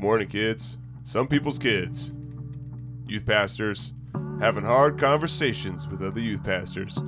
Morning, 0.00 0.28
kids. 0.28 0.78
Some 1.04 1.28
people's 1.28 1.58
kids. 1.58 2.14
Youth 3.06 3.26
pastors 3.26 3.92
having 4.40 4.64
hard 4.64 4.98
conversations 4.98 5.86
with 5.86 6.00
other 6.02 6.20
youth 6.20 6.42
pastors. 6.42 6.98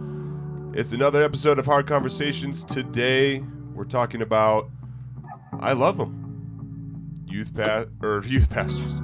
It's 0.75 0.93
another 0.93 1.23
episode 1.23 1.59
of 1.59 1.65
Hard 1.65 1.87
Conversations. 1.87 2.65
Today, 2.65 3.43
we're 3.73 3.87
talking 3.87 4.21
about 4.21 4.69
I 5.59 5.73
love 5.73 5.97
them. 5.97 7.25
Youth 7.27 7.57
pa- 7.57 7.87
or 8.03 8.23
youth 8.27 8.51
pastors. 8.51 9.01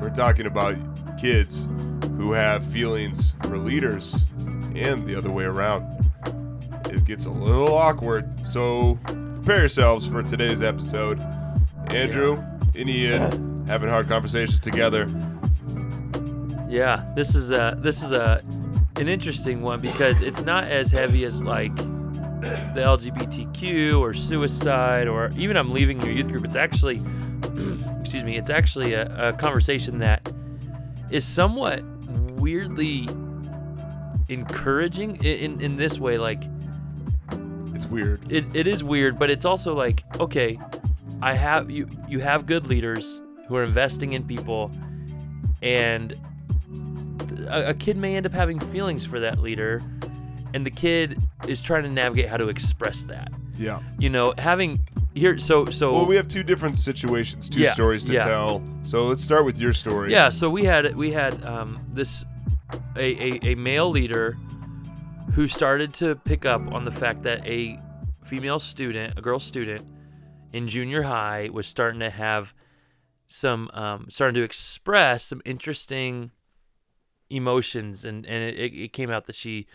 we're 0.00 0.12
talking 0.12 0.46
about 0.46 0.74
kids 1.16 1.68
who 2.16 2.32
have 2.32 2.66
feelings 2.66 3.36
for 3.42 3.56
leaders 3.56 4.24
and 4.74 5.06
the 5.06 5.16
other 5.16 5.30
way 5.30 5.44
around. 5.44 6.10
It 6.86 7.04
gets 7.04 7.26
a 7.26 7.30
little 7.30 7.72
awkward, 7.72 8.44
so 8.44 8.98
prepare 9.04 9.60
yourselves 9.60 10.08
for 10.08 10.24
today's 10.24 10.60
episode. 10.60 11.20
Andrew 11.90 12.42
and 12.76 12.90
Ian 12.90 13.22
uh, 13.22 13.66
having 13.66 13.88
hard 13.88 14.08
conversations 14.08 14.60
together. 14.60 15.10
Yeah, 16.68 17.10
this 17.14 17.34
is 17.34 17.50
a 17.50 17.76
this 17.80 18.02
is 18.02 18.12
a 18.12 18.42
an 18.96 19.08
interesting 19.08 19.62
one 19.62 19.80
because 19.80 20.20
it's 20.22 20.42
not 20.42 20.64
as 20.64 20.90
heavy 20.90 21.24
as 21.24 21.42
like 21.42 21.74
the 21.76 22.80
LGBTQ 22.82 23.98
or 23.98 24.12
suicide 24.14 25.08
or 25.08 25.32
even 25.36 25.56
I'm 25.56 25.70
leaving 25.70 26.00
your 26.02 26.12
youth 26.12 26.28
group. 26.28 26.44
It's 26.44 26.56
actually 26.56 26.96
excuse 28.00 28.24
me, 28.24 28.36
it's 28.36 28.50
actually 28.50 28.94
a, 28.94 29.28
a 29.28 29.32
conversation 29.32 29.98
that 29.98 30.32
is 31.10 31.24
somewhat 31.24 31.82
weirdly 32.34 33.08
encouraging 34.28 35.16
in, 35.24 35.36
in, 35.54 35.60
in 35.60 35.76
this 35.76 35.98
way, 35.98 36.18
like 36.18 36.44
It's 37.74 37.86
weird. 37.86 38.30
it, 38.30 38.44
it 38.54 38.66
is 38.66 38.82
weird, 38.82 39.18
but 39.18 39.30
it's 39.30 39.44
also 39.44 39.74
like, 39.74 40.04
okay, 40.18 40.58
I 41.22 41.34
have 41.34 41.70
you 41.70 41.88
you 42.08 42.20
have 42.20 42.46
good 42.46 42.66
leaders 42.66 43.20
who 43.48 43.56
are 43.56 43.64
investing 43.64 44.12
in 44.12 44.24
people 44.24 44.70
and 45.62 46.14
a, 47.48 47.70
a 47.70 47.74
kid 47.74 47.96
may 47.96 48.16
end 48.16 48.26
up 48.26 48.32
having 48.32 48.60
feelings 48.60 49.06
for 49.06 49.20
that 49.20 49.38
leader 49.38 49.82
and 50.54 50.64
the 50.64 50.70
kid 50.70 51.20
is 51.46 51.62
trying 51.62 51.82
to 51.84 51.88
navigate 51.88 52.28
how 52.28 52.36
to 52.36 52.48
express 52.48 53.02
that. 53.04 53.32
Yeah. 53.58 53.80
You 53.98 54.10
know, 54.10 54.34
having 54.38 54.80
here 55.14 55.38
so 55.38 55.66
so 55.66 55.92
Well, 55.92 56.06
we 56.06 56.16
have 56.16 56.28
two 56.28 56.42
different 56.42 56.78
situations, 56.78 57.48
two 57.48 57.60
Yeah, 57.60 57.72
stories 57.72 58.04
to 58.04 58.14
yeah. 58.14 58.24
tell. 58.24 58.62
So 58.82 59.04
let's 59.06 59.22
start 59.22 59.44
with 59.44 59.58
your 59.58 59.72
story. 59.72 60.12
Yeah, 60.12 60.28
so 60.28 60.50
we 60.50 60.64
had 60.64 60.94
we 60.94 61.10
had 61.10 61.42
um, 61.44 61.80
this 61.92 62.24
a, 62.96 63.00
a, 63.22 63.52
a 63.52 63.54
male 63.54 63.88
leader 63.90 64.36
who 65.32 65.46
started 65.46 65.92
to 65.94 66.16
pick 66.16 66.44
up 66.44 66.60
on 66.72 66.84
the 66.84 66.90
fact 66.90 67.22
that 67.22 67.46
a 67.46 67.80
female 68.24 68.58
student, 68.58 69.18
a 69.18 69.22
girl 69.22 69.38
student 69.38 69.86
in 70.56 70.68
junior 70.68 71.02
high, 71.02 71.50
was 71.52 71.66
starting 71.66 72.00
to 72.00 72.08
have 72.08 72.54
some 73.26 73.68
um, 73.74 74.06
starting 74.08 74.36
to 74.36 74.42
express 74.42 75.24
some 75.24 75.42
interesting 75.44 76.30
emotions, 77.28 78.06
and 78.06 78.24
and 78.24 78.42
it, 78.42 78.72
it 78.72 78.92
came 78.94 79.10
out 79.10 79.26
that 79.26 79.36
she 79.36 79.66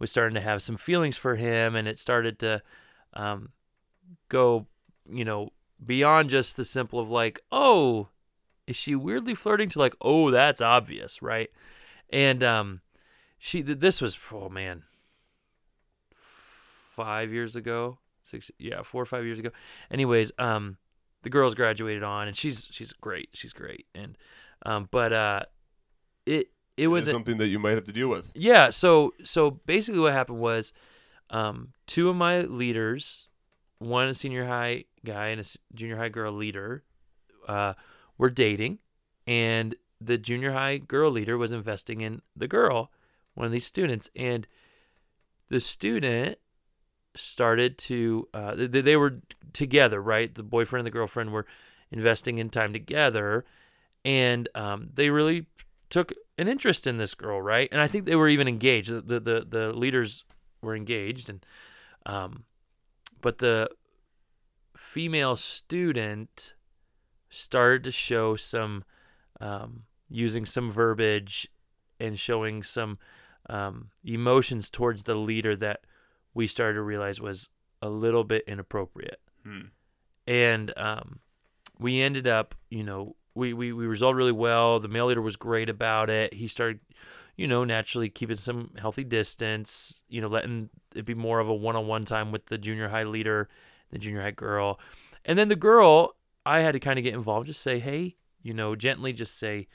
was 0.00 0.10
starting 0.10 0.34
to 0.34 0.40
have 0.40 0.60
some 0.60 0.76
feelings 0.76 1.16
for 1.16 1.36
him, 1.36 1.76
and 1.76 1.86
it 1.86 1.98
started 1.98 2.40
to 2.40 2.60
um, 3.12 3.50
go, 4.28 4.66
you 5.08 5.24
know, 5.24 5.50
beyond 5.84 6.30
just 6.30 6.56
the 6.56 6.64
simple 6.64 6.98
of 6.98 7.08
like, 7.08 7.38
oh, 7.52 8.08
is 8.66 8.74
she 8.74 8.96
weirdly 8.96 9.36
flirting? 9.36 9.68
to 9.68 9.78
like 9.78 9.94
oh 10.00 10.32
that's 10.32 10.60
obvious 10.60 11.22
right? 11.22 11.50
And 12.10 12.42
um 12.42 12.80
she 13.38 13.62
this 13.62 14.00
was 14.00 14.18
oh 14.32 14.48
man 14.48 14.82
five 16.16 17.32
years 17.32 17.54
ago 17.54 17.98
six 18.24 18.50
yeah 18.58 18.82
four 18.82 19.02
or 19.02 19.06
five 19.06 19.24
years 19.24 19.38
ago. 19.38 19.50
Anyways 19.90 20.32
um 20.38 20.76
the 21.22 21.30
girl's 21.30 21.54
graduated 21.54 22.02
on 22.02 22.26
and 22.28 22.36
she's 22.36 22.68
she's 22.70 22.92
great. 22.92 23.28
She's 23.32 23.52
great. 23.52 23.86
And 23.94 24.16
um 24.66 24.88
but 24.90 25.12
uh 25.12 25.40
it 26.26 26.48
it 26.76 26.84
It 26.84 26.86
was 26.88 27.06
a- 27.06 27.10
something 27.12 27.36
that 27.38 27.48
you 27.48 27.58
might 27.58 27.74
have 27.76 27.84
to 27.86 27.92
deal 27.92 28.08
with. 28.08 28.32
yeah 28.34 28.70
so 28.70 29.14
so 29.22 29.50
basically 29.50 30.00
what 30.00 30.12
happened 30.12 30.38
was 30.40 30.72
um 31.30 31.72
two 31.86 32.08
of 32.10 32.16
my 32.16 32.42
leaders 32.42 33.28
one 33.78 34.08
a 34.08 34.14
senior 34.14 34.46
high 34.46 34.84
guy 35.04 35.28
and 35.28 35.40
a 35.40 35.44
junior 35.74 35.96
high 35.96 36.08
girl 36.08 36.32
leader 36.32 36.82
uh 37.48 37.74
were 38.18 38.30
dating 38.30 38.78
and 39.26 39.74
the 40.00 40.18
junior 40.18 40.52
high 40.52 40.76
girl 40.78 41.10
leader 41.10 41.38
was 41.38 41.52
investing 41.52 42.00
in 42.00 42.20
the 42.36 42.48
girl 42.48 42.90
one 43.34 43.46
of 43.46 43.52
these 43.52 43.66
students. 43.66 44.10
And 44.14 44.46
the 45.48 45.60
student 45.60 46.38
started 47.14 47.78
to 47.78 48.28
uh 48.34 48.54
they, 48.54 48.80
they 48.80 48.96
were 48.96 49.20
together 49.52 50.02
right 50.02 50.34
the 50.34 50.42
boyfriend 50.42 50.80
and 50.80 50.86
the 50.86 50.96
girlfriend 50.96 51.32
were 51.32 51.46
investing 51.92 52.38
in 52.38 52.50
time 52.50 52.72
together 52.72 53.44
and 54.04 54.48
um 54.54 54.88
they 54.94 55.10
really 55.10 55.46
took 55.90 56.12
an 56.38 56.48
interest 56.48 56.86
in 56.86 56.98
this 56.98 57.14
girl, 57.14 57.40
right? 57.40 57.68
And 57.70 57.80
I 57.80 57.86
think 57.86 58.04
they 58.04 58.16
were 58.16 58.28
even 58.28 58.48
engaged. 58.48 58.90
The 58.90 59.00
the 59.00 59.20
the, 59.20 59.46
the 59.48 59.72
leaders 59.72 60.24
were 60.62 60.74
engaged, 60.74 61.30
and 61.30 61.44
um, 62.06 62.44
but 63.20 63.38
the 63.38 63.68
female 64.76 65.36
student 65.36 66.54
started 67.30 67.84
to 67.84 67.90
show 67.90 68.36
some 68.36 68.84
um, 69.40 69.84
using 70.08 70.44
some 70.44 70.70
verbiage 70.70 71.48
and 72.00 72.18
showing 72.18 72.62
some 72.62 72.98
um, 73.48 73.90
emotions 74.04 74.70
towards 74.70 75.04
the 75.04 75.14
leader 75.14 75.54
that 75.56 75.80
we 76.34 76.46
started 76.46 76.74
to 76.74 76.82
realize 76.82 77.20
was 77.20 77.48
a 77.80 77.88
little 77.88 78.24
bit 78.24 78.44
inappropriate 78.46 79.20
Hmm. 79.44 79.60
and 80.26 80.72
um, 80.78 81.18
we 81.78 82.00
ended 82.00 82.26
up, 82.26 82.54
you 82.70 82.82
know, 82.82 83.16
we, 83.34 83.52
we 83.52 83.72
we 83.72 83.86
resolved 83.86 84.16
really 84.16 84.32
well. 84.32 84.80
The 84.80 84.88
male 84.88 85.06
leader 85.06 85.20
was 85.20 85.36
great 85.36 85.68
about 85.68 86.08
it. 86.08 86.32
He 86.32 86.48
started, 86.48 86.80
you 87.36 87.46
know, 87.46 87.64
naturally 87.64 88.08
keeping 88.08 88.36
some 88.36 88.70
healthy 88.78 89.04
distance, 89.04 90.00
you 90.08 90.20
know, 90.20 90.28
letting 90.28 90.70
it 90.94 91.04
be 91.04 91.14
more 91.14 91.40
of 91.40 91.48
a 91.48 91.54
one-on-one 91.54 92.04
time 92.04 92.32
with 92.32 92.46
the 92.46 92.56
junior 92.56 92.88
high 92.88 93.02
leader, 93.04 93.48
the 93.90 93.98
junior 93.98 94.22
high 94.22 94.30
girl, 94.30 94.78
and 95.24 95.38
then 95.38 95.48
the 95.48 95.56
girl. 95.56 96.14
I 96.46 96.60
had 96.60 96.72
to 96.72 96.80
kind 96.80 96.98
of 96.98 97.02
get 97.02 97.14
involved, 97.14 97.46
just 97.46 97.62
say, 97.62 97.78
hey, 97.78 98.16
you 98.42 98.52
know, 98.54 98.76
gently, 98.76 99.12
just 99.14 99.38
say, 99.38 99.66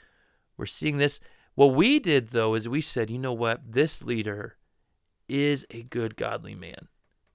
we're 0.56 0.66
seeing 0.66 0.98
this. 0.98 1.18
What 1.54 1.74
we 1.74 1.98
did 1.98 2.28
though 2.28 2.54
is 2.54 2.68
we 2.68 2.80
said, 2.80 3.10
you 3.10 3.18
know 3.18 3.32
what, 3.32 3.60
this 3.72 4.02
leader 4.02 4.56
is 5.30 5.64
a 5.70 5.82
good 5.84 6.16
godly 6.16 6.54
man. 6.54 6.88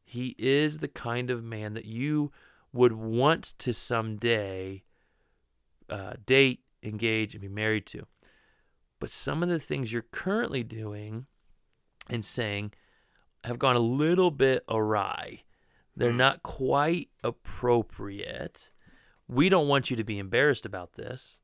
He 0.04 0.36
is 0.38 0.78
the 0.80 0.88
kind 0.88 1.32
of 1.32 1.44
man 1.44 1.74
that 1.74 1.86
you 1.86 2.32
would 2.72 2.94
want 2.94 3.54
to 3.60 3.74
someday 3.74 4.84
uh, 5.90 6.14
date, 6.26 6.62
engage, 6.84 7.34
and 7.34 7.42
be 7.42 7.48
married 7.48 7.86
to. 7.88 8.06
But 9.00 9.10
some 9.10 9.44
of 9.44 9.50
the 9.50 9.60
things 9.60 9.94
you're 9.94 10.06
currently 10.12 10.64
doing 10.64 11.26
and 12.10 12.24
saying 12.26 12.74
have 13.44 13.60
gone 13.60 13.76
a 13.76 13.80
little 13.80 14.32
bit 14.32 14.64
awry. 14.68 15.44
They're 15.96 16.12
Hmm. 16.12 16.18
not 16.18 16.44
quite 16.44 17.10
appropriate. 17.24 18.72
We 19.28 19.50
don't 19.50 19.68
want 19.68 19.90
you 19.90 19.96
to 19.96 20.04
be 20.04 20.20
embarrassed 20.20 20.66
about 20.66 20.94
this. 20.94 21.40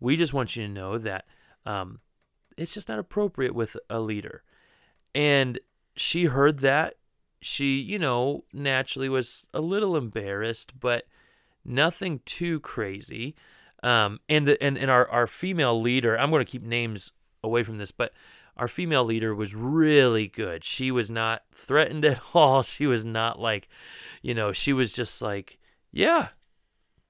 We 0.00 0.16
just 0.16 0.34
want 0.34 0.56
you 0.56 0.66
to 0.66 0.72
know 0.72 0.98
that 0.98 1.26
um, 1.64 2.00
it's 2.56 2.74
just 2.74 2.88
not 2.88 2.98
appropriate 2.98 3.54
with 3.54 3.76
a 3.88 4.00
leader. 4.00 4.42
And 5.14 5.58
she 5.96 6.26
heard 6.26 6.60
that. 6.60 6.94
She, 7.40 7.76
you 7.76 7.98
know, 7.98 8.44
naturally 8.52 9.08
was 9.08 9.46
a 9.52 9.60
little 9.60 9.96
embarrassed, 9.96 10.78
but 10.80 11.06
nothing 11.64 12.20
too 12.24 12.60
crazy. 12.60 13.34
Um, 13.82 14.20
and 14.28 14.48
the 14.48 14.62
and, 14.62 14.78
and 14.78 14.90
our, 14.90 15.08
our 15.10 15.26
female 15.26 15.80
leader, 15.80 16.18
I'm 16.18 16.30
going 16.30 16.44
to 16.44 16.50
keep 16.50 16.62
names 16.62 17.12
away 17.42 17.62
from 17.62 17.76
this, 17.76 17.90
but 17.90 18.12
our 18.56 18.68
female 18.68 19.04
leader 19.04 19.34
was 19.34 19.54
really 19.54 20.26
good. 20.26 20.64
She 20.64 20.90
was 20.90 21.10
not 21.10 21.42
threatened 21.52 22.04
at 22.04 22.20
all. 22.32 22.62
She 22.62 22.86
was 22.86 23.04
not 23.04 23.38
like, 23.38 23.68
you 24.22 24.34
know, 24.34 24.52
she 24.52 24.72
was 24.72 24.92
just 24.92 25.20
like, 25.20 25.58
yeah, 25.92 26.28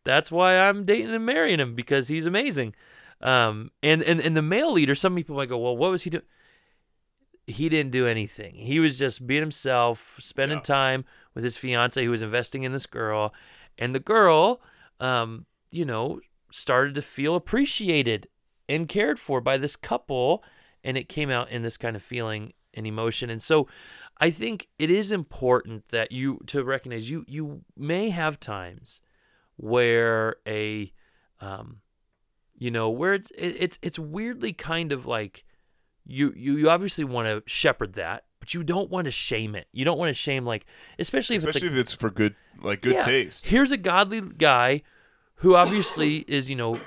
that's 0.05 0.31
why 0.31 0.59
I'm 0.59 0.85
dating 0.85 1.15
and 1.15 1.25
marrying 1.27 1.61
him 1.61 1.75
because 1.75 2.09
he's 2.09 2.27
amazing. 2.27 2.75
Um, 3.21 3.71
and, 3.83 4.03
and, 4.03 4.21
and 4.21 4.37
the 4.37 4.43
male 4.43 4.73
leader, 4.73 4.95
some 4.95 5.15
people 5.15 5.37
might 5.37 5.49
go, 5.49 5.59
well, 5.59 5.77
what 5.77 5.91
was 5.91 6.03
he 6.03 6.11
doing? 6.11 6.25
He 7.47 7.69
didn't 7.69 7.93
do 7.93 8.07
anything. 8.07 8.55
He 8.55 8.81
was 8.81 8.99
just 8.99 9.27
being 9.27 9.43
himself, 9.43 10.17
spending 10.21 10.59
Yeah. 10.59 10.63
time 10.65 11.05
with 11.35 11.45
his 11.45 11.57
fiance 11.57 12.03
who 12.03 12.11
was 12.11 12.23
investing 12.23 12.63
in 12.63 12.73
this 12.73 12.87
girl. 12.87 13.35
And 13.79 13.95
the 13.95 14.01
girl, 14.01 14.63
um, 15.01 15.47
you 15.71 15.85
know, 15.85 16.21
started 16.51 16.95
to 16.95 17.03
feel 17.03 17.35
appreciated 17.35 18.29
and 18.69 18.89
cared 18.89 19.19
for 19.19 19.41
by 19.41 19.59
this 19.59 19.77
couple. 19.77 20.43
And 20.83 20.97
it 20.97 21.09
came 21.09 21.31
out 21.31 21.51
in 21.51 21.63
this 21.63 21.77
kind 21.77 21.97
of 21.97 22.03
feeling 22.03 22.53
and 22.73 22.87
emotion. 22.87 23.29
And 23.31 23.43
so 23.43 23.69
I 24.19 24.31
think 24.31 24.69
it 24.79 24.91
is 24.91 25.13
important 25.13 25.89
that 25.91 26.13
you 26.13 26.41
to 26.47 26.63
recognize 26.65 27.11
you 27.11 27.25
you 27.29 27.63
may 27.77 28.11
have 28.11 28.39
times 28.41 29.01
where 29.57 30.37
a 30.47 30.93
um 31.41 31.81
you 32.57 32.71
know 32.71 32.91
where 32.91 33.15
it's 33.15 33.31
it, 33.33 33.57
it's 33.59 33.79
it's 33.83 33.99
weirdly 33.99 34.53
kind 34.53 34.93
of 34.93 35.07
like 35.07 35.45
you 36.07 36.33
you, 36.37 36.57
you 36.57 36.71
obviously 36.71 37.05
want 37.05 37.27
to 37.29 37.43
shepherd 37.51 37.95
that 37.95 38.25
but 38.41 38.53
you 38.55 38.63
don't 38.63 38.91
want 38.91 39.07
to 39.07 39.11
shame 39.11 39.55
it 39.55 39.67
you 39.73 39.85
don't 39.85 39.99
want 39.99 40.11
to 40.11 40.15
shame 40.15 40.45
like 40.45 40.67
especially 40.99 41.37
if 41.37 41.43
Especially 41.45 41.69
it's 41.69 41.75
if 41.77 41.81
it's 41.81 41.93
for 41.95 42.11
good, 42.11 42.35
like 42.63 42.83
good 42.83 42.95
Yeah. 42.95 43.03
taste. 43.03 43.47
here's 43.47 43.71
a 43.73 43.77
godly 43.77 44.21
guy 44.21 44.83
who 45.37 45.55
obviously 45.55 46.19
is 46.29 46.51
you 46.51 46.57
know 46.57 46.79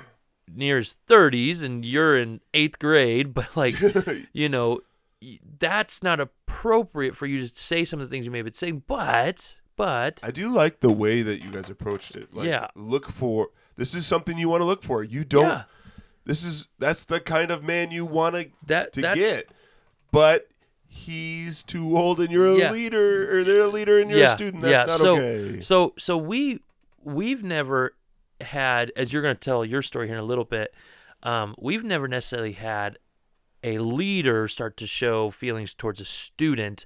near 0.54 0.78
his 0.78 0.96
30s 1.08 1.62
and 1.62 1.84
you're 1.84 2.16
in 2.16 2.40
eighth 2.54 2.78
grade, 2.78 3.34
but 3.34 3.48
like 3.56 3.74
you 4.32 4.48
know 4.48 4.80
that's 5.58 6.02
not 6.02 6.20
appropriate 6.20 7.16
for 7.16 7.26
you 7.26 7.46
to 7.46 7.54
say 7.54 7.84
some 7.84 8.00
of 8.00 8.08
the 8.08 8.10
things 8.14 8.24
you 8.24 8.30
may 8.30 8.38
have 8.38 8.44
been 8.46 8.54
saying. 8.54 8.82
But 8.86 9.56
but 9.76 10.20
I 10.22 10.30
do 10.30 10.48
like 10.48 10.80
the 10.80 10.92
way 10.92 11.22
that 11.22 11.42
you 11.42 11.50
guys 11.50 11.68
approached 11.70 12.14
it. 12.16 12.32
Like, 12.32 12.46
Yeah. 12.46 12.68
Look 12.76 13.08
for 13.10 13.48
this 13.76 13.94
is 13.94 14.06
something 14.06 14.38
you 14.38 14.48
want 14.48 14.60
to 14.60 14.64
look 14.64 14.82
for. 14.82 15.02
You 15.02 15.24
don't. 15.24 15.48
yeah, 15.48 15.62
This 16.28 16.44
is 16.44 16.68
that's 16.78 17.04
the 17.04 17.20
kind 17.20 17.50
of 17.50 17.64
man 17.64 17.90
you 17.90 18.04
want 18.04 18.34
to 18.34 18.48
that 18.66 18.92
to 18.92 19.00
get, 19.00 19.48
but 20.12 20.46
he's 20.86 21.62
too 21.62 21.96
old 21.96 22.20
and 22.20 22.30
you're 22.30 22.48
a 22.48 22.54
Yeah. 22.58 22.70
leader, 22.70 23.34
or 23.34 23.44
they're 23.44 23.60
a 23.60 23.66
leader 23.68 23.98
and 23.98 24.10
you're 24.10 24.18
yeah, 24.18 24.26
a 24.26 24.36
student. 24.36 24.62
That's 24.62 24.72
yeah. 24.72 24.84
not 24.84 25.00
so, 25.00 25.16
okay. 25.16 25.60
So 25.62 25.94
so 25.96 26.18
we 26.18 26.60
we've 27.02 27.42
never 27.42 27.94
had, 28.42 28.92
as 28.94 29.10
you're 29.10 29.22
going 29.22 29.36
to 29.36 29.40
tell 29.40 29.64
your 29.64 29.80
story 29.80 30.06
here 30.06 30.16
in 30.16 30.22
a 30.22 30.26
little 30.26 30.44
bit, 30.44 30.74
um, 31.22 31.54
we've 31.58 31.82
never 31.82 32.06
necessarily 32.06 32.52
had 32.52 32.98
a 33.64 33.78
leader 33.78 34.48
start 34.48 34.76
to 34.76 34.86
show 34.86 35.30
feelings 35.30 35.72
towards 35.72 35.98
a 35.98 36.04
student. 36.04 36.84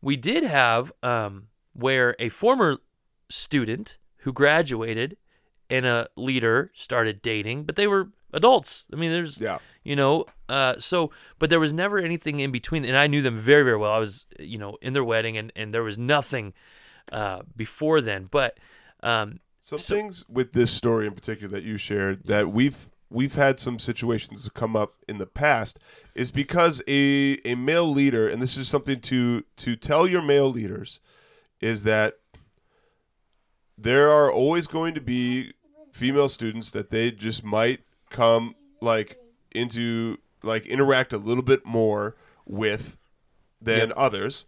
We 0.00 0.16
did 0.16 0.42
have 0.42 0.90
um, 1.02 1.48
where 1.74 2.16
a 2.18 2.30
former 2.30 2.78
student 3.28 3.98
who 4.20 4.32
graduated 4.32 5.18
and 5.68 5.84
a 5.84 6.08
leader 6.16 6.72
started 6.74 7.20
dating, 7.20 7.64
but 7.64 7.76
they 7.76 7.86
were 7.86 8.08
adults. 8.32 8.84
I 8.92 8.96
mean, 8.96 9.10
there's 9.10 9.38
Yeah. 9.40 9.58
you 9.84 9.96
know 9.96 10.24
uh 10.48 10.74
so 10.78 11.10
but 11.38 11.48
there 11.50 11.60
was 11.60 11.72
never 11.72 11.98
anything 11.98 12.40
in 12.40 12.50
between 12.52 12.84
and 12.84 12.96
i 12.96 13.06
knew 13.06 13.22
them 13.22 13.36
very 13.38 13.62
very 13.62 13.76
well 13.76 13.92
i 13.92 13.98
was 13.98 14.26
you 14.38 14.58
know 14.58 14.76
in 14.82 14.92
their 14.92 15.04
wedding 15.04 15.36
and 15.38 15.52
and 15.56 15.72
there 15.72 15.82
was 15.82 15.96
nothing 15.96 16.52
uh 17.12 17.40
before 17.56 18.00
then 18.00 18.28
but 18.30 18.58
um 19.02 19.38
Some 19.60 19.78
So- 19.78 19.94
things 19.94 20.24
with 20.28 20.52
this 20.52 20.70
story 20.70 21.06
in 21.06 21.14
particular 21.14 21.48
that 21.56 21.64
you 21.64 21.76
shared 21.78 22.24
that 22.26 22.48
we've 22.52 22.88
we've 23.10 23.34
had 23.34 23.58
some 23.58 23.78
situations 23.78 24.48
come 24.54 24.76
up 24.76 24.92
in 25.08 25.18
the 25.18 25.26
past 25.26 25.78
is 26.14 26.30
because 26.30 26.82
a 26.86 27.38
a 27.44 27.54
male 27.56 27.90
leader, 27.90 28.28
and 28.28 28.40
this 28.42 28.56
is 28.56 28.68
something 28.68 29.00
to 29.00 29.44
to 29.64 29.76
tell 29.76 30.06
your 30.06 30.22
male 30.22 30.50
leaders, 30.50 31.00
is 31.60 31.82
that 31.84 32.14
there 33.78 34.10
are 34.10 34.30
always 34.30 34.66
going 34.66 34.94
to 34.94 35.00
be 35.00 35.52
female 35.92 36.28
students 36.28 36.70
that 36.70 36.90
they 36.90 37.10
just 37.10 37.42
might 37.44 37.80
come 38.10 38.54
like 38.82 39.18
into 39.52 40.18
like 40.42 40.66
interact 40.66 41.12
a 41.12 41.18
little 41.18 41.42
bit 41.42 41.64
more 41.64 42.16
with 42.46 42.96
than 43.60 43.88
Yep. 43.88 43.92
others 43.96 44.46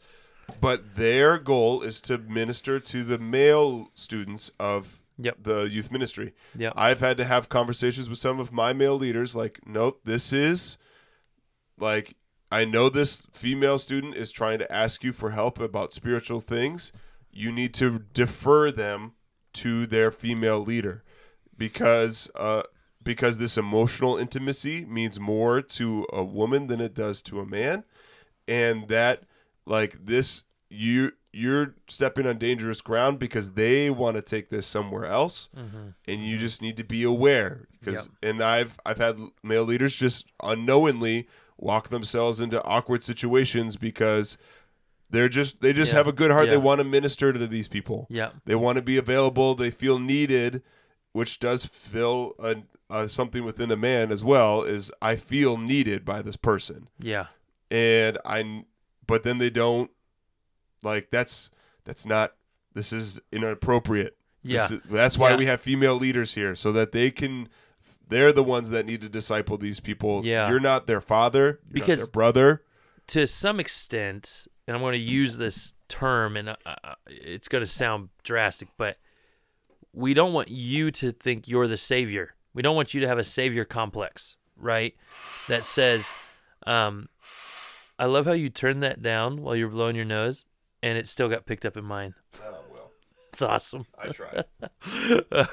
but 0.61 0.97
their 0.97 1.39
goal 1.39 1.83
is 1.83 2.01
to 2.03 2.19
minister 2.19 2.79
to 2.81 3.03
the 3.05 3.19
male 3.19 3.91
students 3.95 4.51
of 4.61 4.99
Yep. 5.19 5.37
the 5.43 5.63
youth 5.71 5.93
ministry. 5.93 6.33
Yep. 6.57 6.73
I've 6.77 7.01
had 7.01 7.17
to 7.19 7.25
have 7.25 7.49
conversations 7.49 8.09
with 8.11 8.19
some 8.19 8.41
of 8.41 8.51
my 8.53 8.73
male 8.73 8.97
leaders 8.97 9.37
like, 9.37 9.61
nope, 9.67 10.01
this 10.05 10.33
is 10.33 10.79
like 11.79 12.17
I 12.51 12.65
know 12.65 12.89
this 12.89 13.27
female 13.31 13.79
student 13.79 14.15
is 14.15 14.31
trying 14.31 14.59
to 14.59 14.71
ask 14.73 15.03
you 15.05 15.13
for 15.13 15.31
help 15.31 15.59
about 15.59 15.95
spiritual 15.95 16.41
things. 16.41 16.93
You 17.31 17.51
need 17.53 17.73
to 17.75 18.01
defer 18.13 18.71
them 18.71 19.13
to 19.55 19.87
their 19.87 20.11
female 20.11 20.61
leader 20.61 21.03
because 21.57 22.31
uh 22.35 22.63
because 23.03 23.39
this 23.39 23.57
emotional 23.59 24.17
intimacy 24.17 24.85
means 24.85 25.19
more 25.19 25.61
to 25.63 26.07
a 26.13 26.23
woman 26.25 26.67
than 26.67 26.81
it 26.81 26.95
does 26.95 27.23
to 27.23 27.41
a 27.41 27.47
man. 27.47 27.85
And 28.49 28.89
that 28.89 29.25
like 29.67 30.05
this 30.07 30.45
you 30.71 31.13
you're 31.35 31.75
stepping 31.89 32.27
on 32.27 32.37
dangerous 32.39 32.81
ground 32.83 33.19
because 33.19 33.53
they 33.53 33.89
want 33.89 34.17
to 34.17 34.23
take 34.23 34.51
this 34.51 34.67
somewhere 34.67 35.07
else. 35.07 35.49
Mm-hmm. 35.57 35.89
And 36.07 36.21
you 36.27 36.37
just 36.39 36.61
need 36.61 36.77
to 36.77 36.85
be 36.85 37.03
aware 37.05 37.67
because 37.79 38.09
and 38.23 38.43
I've 38.43 38.79
I've 38.85 38.99
had 38.99 39.19
male 39.43 39.65
leaders 39.65 39.97
just 39.97 40.27
unknowingly 40.43 41.29
walk 41.57 41.89
themselves 41.89 42.41
into 42.41 42.63
awkward 42.65 43.05
situations 43.05 43.77
because 43.77 44.37
they're 45.11 45.29
just 45.29 45.61
they 45.61 45.73
just 45.73 45.93
Yeah. 45.93 45.99
have 45.99 46.07
a 46.09 46.13
good 46.13 46.31
heart. 46.31 46.47
Yeah. 46.47 46.53
they 46.53 46.59
want 46.59 46.79
to 46.79 46.85
minister 46.85 47.33
to 47.33 47.47
these 47.47 47.69
people. 47.69 48.07
Yeah 48.11 48.31
they 48.45 48.55
want 48.55 48.77
to 48.77 48.83
be 48.83 48.97
available. 48.99 49.55
They 49.55 49.71
feel 49.71 49.99
needed 49.99 50.63
which 51.13 51.39
does 51.41 51.67
fill 51.67 52.35
a, 52.39 52.57
uh, 52.93 53.07
something 53.07 53.45
within 53.45 53.71
a 53.71 53.77
man 53.77 54.13
as 54.13 54.23
well 54.23 54.63
is 54.63 54.93
I 55.01 55.17
feel 55.17 55.57
needed 55.57 56.05
by 56.05 56.21
this 56.23 56.37
person 56.37 56.89
yeah 56.99 57.27
and 57.71 58.19
I 58.25 58.65
but 59.07 59.23
then 59.23 59.39
they 59.39 59.51
don't 59.51 59.91
like 60.83 61.11
that's 61.11 61.51
that's 61.85 62.05
not 62.07 62.35
this 62.75 62.93
is 62.93 63.21
inappropriate. 63.33 64.17
yeah 64.43 64.65
is- 64.65 64.81
that's 64.91 65.17
why 65.19 65.31
Yeah. 65.31 65.37
we 65.37 65.47
have 65.47 65.61
female 65.61 65.97
leaders 65.97 66.35
here 66.35 66.55
so 66.55 66.71
that 66.73 66.93
they 66.93 67.11
can 67.11 67.49
they're 68.09 68.33
the 68.33 68.45
ones 68.45 68.69
that 68.71 68.87
need 68.87 69.01
to 69.01 69.09
disciple 69.09 69.57
these 69.57 69.81
people. 69.81 70.23
Yeah. 70.25 70.51
You're 70.51 70.61
not 70.61 70.87
their 70.87 71.01
father, 71.01 71.45
you're 71.45 71.53
not 71.65 71.73
Because- 71.73 71.99
their 72.01 72.11
brother. 72.11 72.63
to 73.09 73.27
some 73.27 73.59
extent, 73.59 74.47
and 74.67 74.77
I'm 74.77 74.83
going 74.83 74.93
to 74.93 74.99
use 74.99 75.39
this 75.39 75.73
term, 75.89 76.37
and 76.37 76.51
uh, 76.51 76.57
uh, 76.67 76.95
it's 77.07 77.49
going 77.49 77.65
to 77.65 77.71
sound 77.71 78.11
drastic, 78.23 78.69
but 78.77 78.99
we 79.95 80.13
don't 80.15 80.33
want 80.35 80.49
you 80.51 80.91
to 80.91 81.11
think 81.13 81.49
you're 81.49 81.67
the 81.69 81.77
savior. 81.79 82.35
We 82.55 82.63
don't 82.63 82.77
want 82.77 82.95
you 82.95 83.01
to 83.01 83.09
have 83.09 83.19
a 83.19 83.25
savior 83.25 83.65
complex, 83.65 84.37
right? 84.57 84.95
That 85.49 85.65
says, 85.65 86.13
um, 86.67 87.09
I 87.99 88.07
love 88.07 88.27
how 88.27 88.33
you 88.33 88.51
turned 88.51 88.83
that 88.83 89.03
down 89.03 89.43
while 89.43 89.57
you're 89.57 89.69
blowing 89.69 89.97
your 89.97 90.05
nose, 90.05 90.45
and 90.83 90.99
it 90.99 91.09
still 91.09 91.29
got 91.29 91.47
picked 91.47 91.65
up 91.65 91.77
in 91.77 91.85
mine. 91.85 92.15
Oh 92.43 92.59
well. 92.71 92.91
It's 93.33 93.41
awesome. 93.41 93.87
I 93.99 94.09
tried. 94.09 94.45
that 94.61 95.49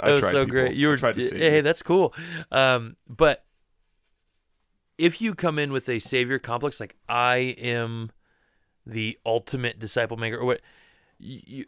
I 0.00 0.10
was 0.10 0.18
tried, 0.18 0.32
so 0.32 0.44
people. 0.44 0.46
great. 0.46 0.74
You 0.74 0.88
were 0.88 0.96
trying 0.96 1.14
to 1.14 1.20
save 1.20 1.38
hey, 1.38 1.56
you. 1.56 1.62
that's 1.62 1.80
cool. 1.80 2.12
Um, 2.50 2.96
but 3.08 3.44
if 4.98 5.20
you 5.20 5.36
come 5.36 5.60
in 5.60 5.72
with 5.72 5.88
a 5.88 6.00
savior 6.00 6.40
complex, 6.40 6.80
like 6.80 6.96
I 7.08 7.36
am 7.58 8.10
the 8.84 9.18
ultimate 9.24 9.78
disciple 9.78 10.16
maker, 10.16 10.38
or 10.38 10.46
what, 10.46 10.60
you, 11.18 11.40
you, 11.46 11.64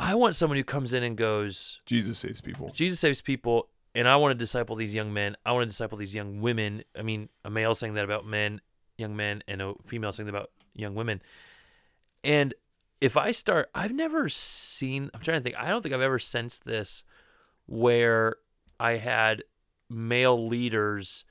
I 0.00 0.14
want 0.14 0.34
someone 0.34 0.56
who 0.56 0.64
comes 0.64 0.94
in 0.94 1.02
and 1.02 1.14
goes, 1.14 1.78
Jesus 1.84 2.18
saves 2.18 2.40
people. 2.40 2.70
Jesus 2.70 2.98
saves 2.98 3.20
people, 3.20 3.68
and 3.94 4.08
I 4.08 4.16
want 4.16 4.32
to 4.32 4.34
disciple 4.34 4.74
these 4.74 4.94
young 4.94 5.12
men. 5.12 5.36
I 5.44 5.52
want 5.52 5.64
to 5.64 5.68
disciple 5.68 5.98
these 5.98 6.14
young 6.14 6.40
women. 6.40 6.82
I 6.98 7.02
mean, 7.02 7.28
a 7.44 7.50
male 7.50 7.74
saying 7.74 7.94
that 7.94 8.04
about 8.04 8.26
men, 8.26 8.62
young 8.96 9.14
men, 9.14 9.42
and 9.46 9.60
a 9.60 9.74
female 9.86 10.10
saying 10.10 10.24
that 10.24 10.34
about 10.34 10.50
young 10.74 10.94
women. 10.94 11.20
And 12.24 12.54
if 13.02 13.18
I 13.18 13.32
start, 13.32 13.68
I've 13.74 13.92
never 13.92 14.30
seen, 14.30 15.10
I'm 15.12 15.20
trying 15.20 15.38
to 15.38 15.44
think, 15.44 15.56
I 15.56 15.68
don't 15.68 15.82
think 15.82 15.94
I've 15.94 16.00
ever 16.00 16.18
sensed 16.18 16.64
this 16.64 17.04
where 17.66 18.36
I 18.80 18.92
had 18.92 19.44
male 19.90 20.48
leaders 20.48 21.26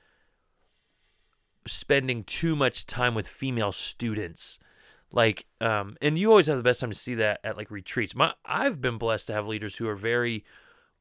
spending 1.66 2.22
too 2.22 2.54
much 2.54 2.86
time 2.86 3.16
with 3.16 3.26
female 3.26 3.72
students 3.72 4.60
like 5.12 5.46
um 5.60 5.96
and 6.00 6.18
you 6.18 6.30
always 6.30 6.46
have 6.46 6.56
the 6.56 6.62
best 6.62 6.80
time 6.80 6.90
to 6.90 6.96
see 6.96 7.14
that 7.16 7.40
at 7.44 7.56
like 7.56 7.70
retreats. 7.70 8.14
My 8.14 8.32
i've 8.44 8.80
been 8.80 8.98
blessed 8.98 9.28
to 9.28 9.32
have 9.32 9.46
leaders 9.46 9.76
who 9.76 9.88
are 9.88 9.96
very 9.96 10.44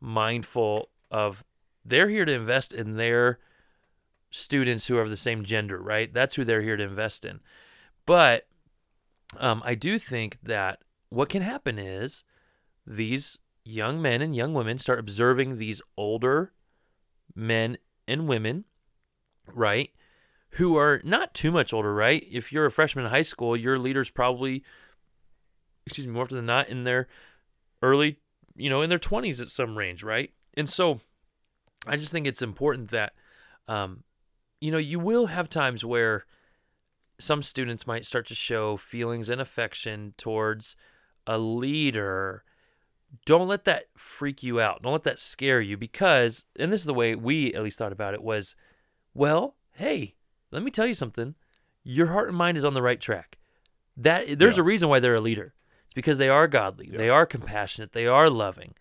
mindful 0.02 0.90
of 1.12 1.44
they're 1.86 2.10
here 2.10 2.26
to 2.26 2.34
invest 2.34 2.74
in 2.74 2.96
their 2.96 3.40
students 4.32 4.88
who 4.88 4.98
are 4.98 5.02
of 5.02 5.10
the 5.10 5.18
same 5.18 5.44
gender 5.44 5.82
right? 5.82 6.14
That's 6.14 6.36
who 6.36 6.46
they're 6.46 6.62
here 6.62 6.78
to 6.78 6.84
invest 6.84 7.26
in. 7.26 7.40
But 8.06 8.48
um 9.38 9.62
i 9.66 9.76
do 9.76 10.00
think 10.00 10.38
that 10.44 10.80
what 11.10 11.30
can 11.30 11.42
happen 11.42 11.78
is 11.78 12.24
these 12.86 13.38
young 13.64 14.02
men 14.02 14.22
and 14.22 14.36
young 14.36 14.54
women 14.54 14.78
start 14.80 15.00
observing 15.00 15.58
these 15.58 15.82
older 15.98 16.52
men 17.36 17.78
and 18.08 18.28
women 18.28 18.66
right 19.54 19.92
who 20.52 20.78
are 20.78 21.02
not 21.04 21.34
too 21.34 21.52
much 21.52 21.74
older, 21.74 21.94
right? 21.94 22.26
If 22.30 22.52
you're 22.52 22.66
a 22.66 22.72
freshman 22.72 23.06
in 23.06 23.12
high 23.12 23.22
school, 23.22 23.56
your 23.56 23.78
leader's 23.78 24.10
probably, 24.10 24.64
excuse 25.86 26.08
me, 26.08 26.14
more 26.14 26.24
often 26.24 26.38
than 26.38 26.46
not 26.46 26.70
in 26.70 26.84
their 26.84 27.08
early, 27.82 28.20
you 28.56 28.70
know, 28.70 28.82
in 28.82 28.90
their 28.90 29.00
20s 29.00 29.42
at 29.42 29.50
some 29.50 29.78
range, 29.78 30.04
right? 30.04 30.32
And 30.56 30.70
so 30.70 31.02
I 31.88 31.96
just 31.96 32.12
think 32.12 32.28
it's 32.28 32.42
important 32.42 32.92
that, 32.92 33.14
um, 33.68 34.04
you 34.60 34.72
know, 34.72 34.78
you 34.78 35.00
will 35.00 35.28
have 35.28 35.50
times 35.50 35.86
where 35.86 36.26
some 37.20 37.42
students 37.42 37.86
might 37.86 38.06
start 38.06 38.28
to 38.28 38.36
show 38.36 38.78
feelings 38.78 39.30
and 39.30 39.40
affection 39.40 40.14
towards 40.18 40.76
a 41.28 41.38
leader. 41.38 42.44
Don't 43.26 43.48
let 43.48 43.66
that 43.66 43.86
freak 43.96 44.42
you 44.42 44.60
out. 44.60 44.82
Don't 44.82 44.94
let 44.94 45.04
that 45.04 45.20
scare 45.20 45.62
you 45.62 45.78
because, 45.78 46.46
and 46.58 46.72
this 46.72 46.80
is 46.80 46.86
the 46.86 46.94
way 46.94 47.16
we 47.16 47.54
at 47.54 47.64
least 47.64 47.78
thought 47.78 47.92
about 47.92 48.14
it 48.14 48.24
was, 48.24 48.56
well, 49.14 49.56
hey, 49.74 50.16
let 50.52 50.64
me 50.64 50.72
tell 50.72 50.88
you 50.88 50.94
something. 50.94 51.36
Your 51.84 52.08
heart 52.08 52.28
and 52.28 52.38
mind 52.38 52.58
is 52.58 52.66
on 52.66 52.74
the 52.74 52.82
right 52.82 53.00
track. 53.00 53.38
That 53.98 54.38
there's 54.40 54.58
Yeah. 54.58 54.62
a 54.62 54.66
reason 54.66 54.90
why 54.90 55.00
they're 55.00 55.16
a 55.16 55.22
leader. 55.22 55.54
It's 55.86 55.94
because 55.94 56.18
they 56.18 56.30
are 56.30 56.48
godly. 56.48 56.90
They 56.90 57.10
are 57.10 57.26
compassionate. 57.26 57.94
They 57.94 58.06
are 58.08 58.30
loving. 58.30 58.76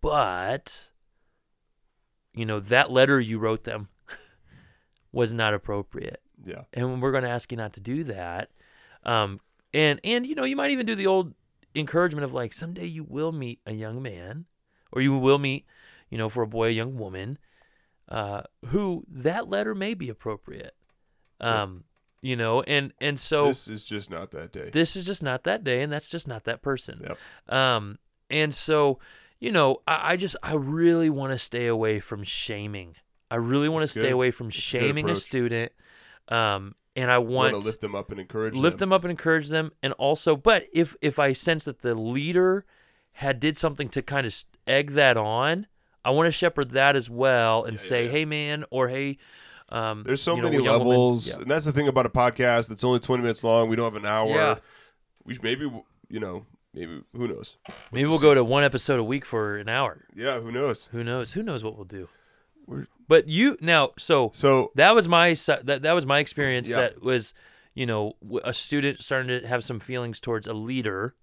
But 0.00 0.90
you 2.34 2.46
know, 2.46 2.60
that 2.60 2.90
letter 2.90 3.20
you 3.20 3.38
wrote 3.38 3.64
them 3.64 3.88
was 5.12 5.32
not 5.32 5.54
appropriate. 5.54 6.20
Yeah. 6.44 6.62
And 6.72 7.02
we're 7.02 7.10
going 7.10 7.24
to 7.24 7.30
ask 7.30 7.50
you 7.50 7.56
not 7.56 7.72
to 7.74 7.80
do 7.80 8.04
that. 8.04 8.50
Um 9.04 9.40
and 9.74 10.00
and 10.04 10.26
you 10.26 10.34
know, 10.34 10.44
you 10.44 10.56
might 10.56 10.70
even 10.70 10.86
do 10.86 10.94
the 10.94 11.06
old 11.06 11.34
encouragement 11.74 12.24
of 12.24 12.32
like 12.32 12.52
someday 12.52 12.86
you 12.86 13.04
will 13.04 13.32
meet 13.32 13.60
a 13.66 13.72
young 13.72 14.02
man 14.02 14.46
or 14.92 15.02
you 15.02 15.16
will 15.18 15.38
meet, 15.38 15.66
you 16.10 16.16
know, 16.18 16.28
for 16.28 16.42
a 16.42 16.46
boy, 16.46 16.68
a 16.68 16.72
young 16.72 16.96
woman, 16.96 17.38
uh, 18.08 18.42
who 18.66 19.04
that 19.08 19.48
letter 19.48 19.74
may 19.74 19.92
be 19.94 20.08
appropriate. 20.08 20.74
Um, 21.40 21.84
you 22.20 22.34
know, 22.34 22.62
and 22.62 22.92
and 23.00 23.18
so 23.18 23.46
this 23.46 23.68
is 23.68 23.84
just 23.84 24.10
not 24.10 24.32
that 24.32 24.50
day. 24.52 24.70
this 24.72 24.96
is 24.96 25.06
just 25.06 25.22
not 25.22 25.44
that 25.44 25.62
day 25.62 25.82
and 25.82 25.92
that's 25.92 26.10
just 26.10 26.26
not 26.26 26.44
that 26.44 26.62
person 26.62 27.00
Yep. 27.06 27.54
um 27.54 27.98
and 28.28 28.52
so 28.52 28.98
you 29.38 29.52
know 29.52 29.82
i, 29.86 30.12
I 30.12 30.16
just 30.16 30.34
i 30.42 30.54
really 30.54 31.10
want 31.10 31.32
to 31.32 31.38
stay 31.38 31.68
away 31.68 32.00
from 32.00 32.24
shaming 32.24 32.96
i 33.30 33.36
really 33.36 33.68
want 33.68 33.84
to 33.86 33.90
stay 33.90 34.00
good. 34.00 34.12
away 34.12 34.32
from 34.32 34.48
a 34.48 34.50
good 34.50 34.54
shaming 34.56 35.04
a 35.04 35.12
approach. 35.12 35.22
student 35.22 35.72
um 36.28 36.74
and 36.96 37.08
i 37.08 37.18
want 37.18 37.52
want 37.52 37.62
to 37.62 37.68
lift 37.68 37.80
them 37.80 37.94
up 37.94 38.10
and 38.10 38.18
encourage 38.18 38.54
lift 38.54 38.78
them. 38.78 38.88
them 38.88 38.92
up 38.94 39.04
and 39.04 39.12
encourage 39.12 39.46
them 39.48 39.70
and 39.84 39.92
also 39.92 40.34
but 40.34 40.66
if 40.72 40.96
if 41.00 41.20
i 41.20 41.32
sense 41.32 41.64
that 41.66 41.82
the 41.82 41.94
leader 41.94 42.64
had 43.12 43.38
did 43.38 43.56
something 43.56 43.88
to 43.88 44.02
kind 44.02 44.26
of 44.26 44.34
egg 44.66 44.90
that 44.90 45.16
on 45.16 45.68
i 46.04 46.10
want 46.10 46.26
to 46.26 46.32
shepherd 46.32 46.70
that 46.70 46.96
as 46.96 47.08
well 47.08 47.62
and 47.64 47.76
Yeah, 47.76 47.82
yeah, 47.84 47.88
say 47.88 48.04
yeah. 48.06 48.10
hey 48.10 48.24
man 48.24 48.64
or 48.70 48.88
hey 48.88 49.18
um 49.70 50.02
There's 50.06 50.22
so 50.22 50.36
you 50.36 50.42
know, 50.42 50.50
many 50.50 50.58
levels, 50.58 51.28
yeah. 51.28 51.42
and 51.42 51.50
that's 51.50 51.64
the 51.66 51.72
thing 51.72 51.88
about 51.88 52.06
a 52.06 52.10
podcast 52.10 52.68
that's 52.68 52.84
only 52.84 53.00
20 53.00 53.22
minutes 53.22 53.44
long. 53.44 53.68
We 53.68 53.76
don't 53.76 53.92
have 53.92 54.02
an 54.02 54.08
hour. 54.08 54.28
Yeah. 54.30 54.54
We 55.24 55.38
maybe 55.42 55.70
you 56.08 56.20
know, 56.20 56.46
maybe 56.72 57.02
who 57.14 57.28
knows? 57.28 57.56
maybe 57.92 58.08
we'll 58.08 58.18
go 58.18 58.30
is- 58.30 58.36
to 58.38 58.44
one 58.44 58.64
episode 58.64 58.98
a 58.98 59.04
week 59.04 59.24
for 59.26 59.58
an 59.58 59.68
hour 59.68 60.04
Yeah, 60.14 60.40
who 60.40 60.50
knows? 60.50 60.88
Who 60.92 61.04
knows? 61.04 61.32
Who 61.32 61.42
knows 61.42 61.62
what 61.62 61.76
we'll 61.76 61.84
do? 61.84 62.08
We're- 62.66 62.86
But 63.08 63.28
you 63.28 63.56
now, 63.60 63.90
so 63.98 64.30
So 64.34 64.72
that 64.74 64.94
was 64.94 65.06
my 65.08 65.34
that 65.64 65.82
that 65.82 65.92
was 65.92 66.06
my 66.06 66.18
experience. 66.20 66.68
Yeah. 66.70 66.80
That 66.80 67.02
was, 67.02 67.34
you 67.74 67.86
know, 67.86 68.14
a 68.44 68.52
student 68.54 69.02
starting 69.02 69.40
to 69.40 69.46
have 69.46 69.64
some 69.64 69.80
feelings 69.80 70.20
towards 70.20 70.46
a 70.46 70.54
leader, 70.54 71.14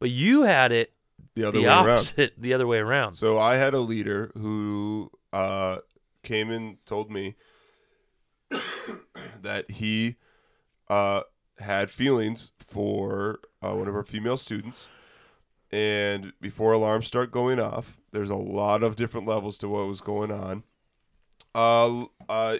but 0.00 0.10
you 0.10 0.42
had 0.42 0.72
it 0.72 0.92
the 1.34 1.44
other 1.44 1.58
the 1.58 1.64
way 1.64 1.70
around. 1.70 2.12
the 2.38 2.54
other 2.54 2.66
way 2.66 2.78
around. 2.78 3.12
So 3.12 3.38
I 3.38 3.56
had 3.56 3.74
a 3.74 3.80
leader 3.80 4.30
who 4.34 5.10
uh, 5.32 5.78
came 6.22 6.50
and 6.50 6.84
told 6.86 7.10
me 7.10 7.34
that 9.42 9.70
he 9.70 10.16
uh, 10.88 11.22
had 11.58 11.90
feelings 11.90 12.52
for 12.58 13.40
uh, 13.62 13.74
one 13.74 13.88
of 13.88 13.94
our 13.94 14.04
female 14.04 14.36
students. 14.36 14.88
And 15.70 16.32
before 16.40 16.72
alarms 16.72 17.06
start 17.06 17.30
going 17.30 17.60
off, 17.60 17.98
there's 18.12 18.30
a 18.30 18.36
lot 18.36 18.82
of 18.82 18.96
different 18.96 19.26
levels 19.26 19.58
to 19.58 19.68
what 19.68 19.86
was 19.86 20.00
going 20.00 20.32
on. 20.32 20.62
Uh, 21.54 22.06
uh, 22.28 22.58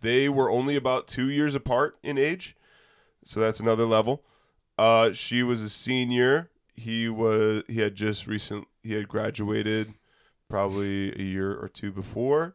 they 0.00 0.28
were 0.28 0.50
only 0.50 0.76
about 0.76 1.06
two 1.06 1.30
years 1.30 1.54
apart 1.54 1.96
in 2.02 2.18
age, 2.18 2.56
so 3.24 3.40
that's 3.40 3.60
another 3.60 3.86
level. 3.86 4.22
Uh, 4.76 5.12
she 5.12 5.42
was 5.42 5.62
a 5.62 5.70
senior. 5.70 6.50
He 6.74 7.08
was 7.08 7.62
he 7.68 7.80
had 7.80 7.94
just 7.94 8.26
recent 8.26 8.66
he 8.82 8.94
had 8.94 9.08
graduated 9.08 9.94
probably 10.48 11.12
a 11.18 11.22
year 11.22 11.52
or 11.52 11.68
two 11.68 11.92
before, 11.92 12.54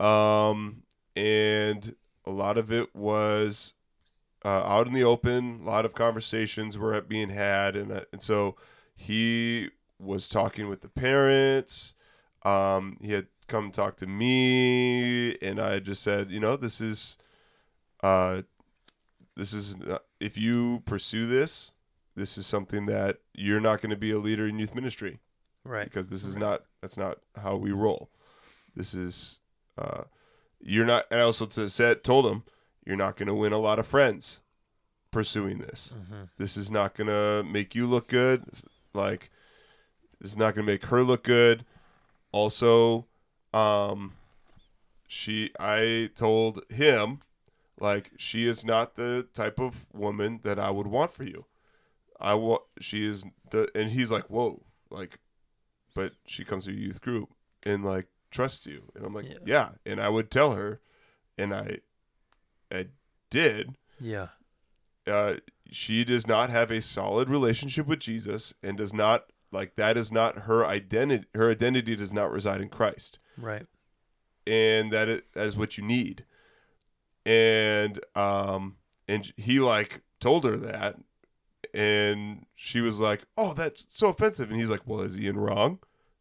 um, 0.00 0.82
and 1.16 1.94
a 2.28 2.30
lot 2.30 2.58
of 2.58 2.70
it 2.70 2.94
was 2.94 3.74
uh, 4.44 4.62
out 4.64 4.86
in 4.86 4.92
the 4.92 5.04
open. 5.04 5.60
A 5.62 5.66
lot 5.66 5.84
of 5.84 5.94
conversations 5.94 6.76
were 6.76 7.00
being 7.00 7.30
had, 7.30 7.76
and 7.76 7.90
uh, 7.90 8.00
and 8.12 8.22
so 8.22 8.56
he 8.94 9.70
was 9.98 10.28
talking 10.28 10.68
with 10.68 10.82
the 10.82 10.88
parents. 10.88 11.94
Um, 12.42 12.98
he 13.00 13.12
had 13.12 13.26
come 13.46 13.70
talk 13.70 13.96
to 13.96 14.06
me, 14.06 15.36
and 15.36 15.58
I 15.58 15.80
just 15.80 16.02
said, 16.02 16.30
you 16.30 16.38
know, 16.38 16.56
this 16.56 16.80
is, 16.80 17.18
uh, 18.02 18.42
this 19.34 19.52
is 19.52 19.76
not, 19.78 20.04
if 20.20 20.38
you 20.38 20.82
pursue 20.86 21.26
this, 21.26 21.72
this 22.14 22.38
is 22.38 22.46
something 22.46 22.86
that 22.86 23.18
you're 23.34 23.60
not 23.60 23.80
going 23.80 23.90
to 23.90 23.96
be 23.96 24.10
a 24.10 24.18
leader 24.18 24.46
in 24.46 24.58
youth 24.58 24.74
ministry 24.74 25.18
right. 25.64 25.84
because 25.84 26.10
this 26.10 26.24
is 26.24 26.36
not 26.36 26.62
that's 26.80 26.96
not 26.96 27.18
how 27.40 27.56
we 27.56 27.70
roll. 27.72 28.10
This 28.74 28.94
is 28.94 29.38
uh, 29.76 30.04
you're 30.60 30.84
not. 30.86 31.04
And 31.10 31.20
I 31.20 31.22
also 31.24 31.48
said 31.48 32.04
told 32.04 32.26
him 32.26 32.44
you're 32.84 32.96
not 32.96 33.16
going 33.16 33.28
to 33.28 33.34
win 33.34 33.52
a 33.52 33.58
lot 33.58 33.78
of 33.78 33.86
friends 33.86 34.40
pursuing 35.10 35.58
this. 35.58 35.92
hmm 36.08 36.24
This 36.36 36.56
is 36.56 36.70
not 36.70 36.94
going 36.94 37.08
to 37.08 37.44
make 37.48 37.74
you 37.74 37.86
look 37.86 38.08
good. 38.08 38.44
Like 38.94 39.30
this 40.20 40.32
is 40.32 40.36
not 40.36 40.54
going 40.54 40.66
to 40.66 40.72
make 40.72 40.86
her 40.86 41.02
look 41.02 41.24
good. 41.24 41.64
Also, 42.32 43.06
um, 43.54 44.14
she 45.06 45.50
I 45.58 46.10
told 46.14 46.62
him 46.70 47.20
like 47.80 48.10
she 48.16 48.46
is 48.46 48.64
not 48.64 48.96
the 48.96 49.26
type 49.32 49.58
of 49.60 49.86
woman 49.92 50.40
that 50.42 50.58
I 50.58 50.70
would 50.70 50.86
want 50.88 51.12
for 51.12 51.24
you. 51.24 51.46
I 52.20 52.34
want 52.34 52.62
she 52.80 53.06
is 53.06 53.24
the 53.50 53.70
and 53.74 53.92
he's 53.92 54.10
like 54.10 54.24
whoa 54.28 54.62
like, 54.90 55.18
but 55.94 56.14
she 56.26 56.44
comes 56.44 56.64
to 56.64 56.72
your 56.72 56.80
youth 56.80 57.00
group 57.00 57.30
and 57.62 57.84
like 57.84 58.06
trusts 58.30 58.66
you. 58.66 58.82
And 58.94 59.04
I'm 59.04 59.14
like 59.14 59.26
Yeah. 59.26 59.38
yeah. 59.44 59.68
And 59.86 60.00
I 60.00 60.08
would 60.08 60.30
tell 60.30 60.52
her, 60.52 60.80
and 61.36 61.54
I, 61.54 61.78
I 62.70 62.86
did. 63.30 63.76
Yeah. 64.00 64.28
uh, 65.06 65.36
she 65.70 66.04
does 66.04 66.26
not 66.26 66.50
have 66.50 66.70
a 66.70 66.80
solid 66.80 67.28
relationship 67.28 67.86
with 67.86 67.98
Jesus 68.00 68.54
and 68.62 68.76
does 68.78 68.92
not 68.94 69.26
like 69.52 69.76
that 69.76 69.96
is 69.96 70.10
not 70.12 70.40
her 70.40 70.64
identity 70.64 71.26
her 71.34 71.50
identity 71.50 71.94
does 71.96 72.12
not 72.12 72.30
reside 72.32 72.60
in 72.60 72.68
Christ. 72.68 73.18
Right. 73.36 73.66
and 74.46 74.92
that 74.92 75.08
is, 75.08 75.22
that 75.34 75.46
is 75.46 75.56
what 75.56 75.76
you 75.78 75.84
need. 75.84 76.24
And 77.26 78.00
um 78.14 78.76
and 79.06 79.32
he 79.36 79.60
like 79.60 80.02
told 80.20 80.44
her 80.44 80.56
that. 80.56 80.96
And 81.74 82.46
she 82.54 82.80
was 82.80 82.98
like 83.00 83.24
oh 83.36 83.52
that's 83.54 83.86
so 83.88 84.08
offensive. 84.08 84.50
And 84.50 84.58
he's 84.58 84.70
like 84.70 84.86
well 84.86 85.00
is 85.00 85.18
Ian 85.18 85.38
wrong? 85.38 85.78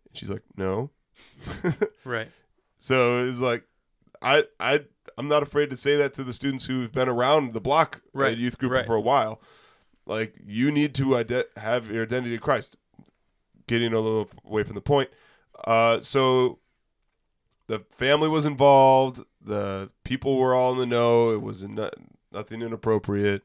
And 0.07 0.17
she's 0.17 0.29
like 0.29 0.43
no 0.55 0.91
Right. 2.03 2.29
so 2.79 3.25
it's 3.25 3.39
like 3.39 3.63
I 4.21 4.43
I 4.59 4.81
I'm 5.17 5.27
not 5.27 5.43
afraid 5.43 5.69
to 5.71 5.77
say 5.77 5.95
that 5.97 6.13
to 6.15 6.23
the 6.23 6.33
students 6.33 6.65
who've 6.65 6.91
been 6.91 7.09
around 7.09 7.53
the 7.53 7.61
block 7.61 8.01
uh, 8.15 8.19
Right, 8.19 8.37
youth 8.37 8.57
group 8.57 8.71
right. 8.71 8.85
for 8.85 8.95
a 8.95 9.01
while. 9.01 9.41
Like 10.05 10.35
you 10.45 10.71
need 10.71 10.93
to 10.95 11.17
ide- 11.17 11.45
have 11.57 11.89
your 11.91 12.03
identity 12.03 12.33
in 12.35 12.39
Christ. 12.39 12.77
Getting 13.67 13.93
a 13.93 13.99
little 13.99 14.29
away 14.45 14.63
from 14.63 14.75
the 14.75 14.81
point. 14.81 15.09
Uh, 15.65 15.99
so 16.01 16.59
the 17.67 17.79
family 17.89 18.29
was 18.29 18.45
involved. 18.45 19.21
The 19.41 19.89
people 20.03 20.37
were 20.37 20.53
all 20.55 20.71
in 20.73 20.79
the 20.79 20.85
know. 20.85 21.31
It 21.31 21.41
was 21.41 21.63
no, 21.63 21.89
nothing 22.31 22.61
inappropriate. 22.61 23.43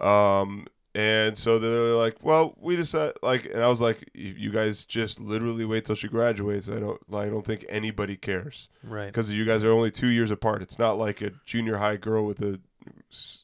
Um, 0.00 0.66
and 0.94 1.36
so 1.36 1.58
they're 1.58 1.94
like, 1.96 2.16
"Well, 2.22 2.54
we 2.60 2.76
decided 2.76 3.16
like," 3.22 3.44
and 3.46 3.62
I 3.62 3.68
was 3.68 3.80
like, 3.80 4.08
"You 4.14 4.34
you 4.36 4.50
guys 4.50 4.84
just 4.84 5.20
literally 5.20 5.64
wait 5.64 5.84
till 5.84 5.94
she 5.94 6.08
graduates. 6.08 6.68
I 6.68 6.80
don't, 6.80 7.00
I 7.12 7.28
don't 7.28 7.44
think 7.44 7.64
anybody 7.68 8.16
cares 8.16 8.68
Right. 8.82 9.06
because 9.06 9.32
you 9.32 9.44
guys 9.44 9.62
are 9.64 9.70
only 9.70 9.90
two 9.90 10.08
years 10.08 10.30
apart. 10.30 10.62
It's 10.62 10.78
not 10.78 10.98
like 10.98 11.20
a 11.22 11.32
junior 11.44 11.76
high 11.76 11.96
girl 11.96 12.24
with 12.24 12.40
a, 12.40 12.58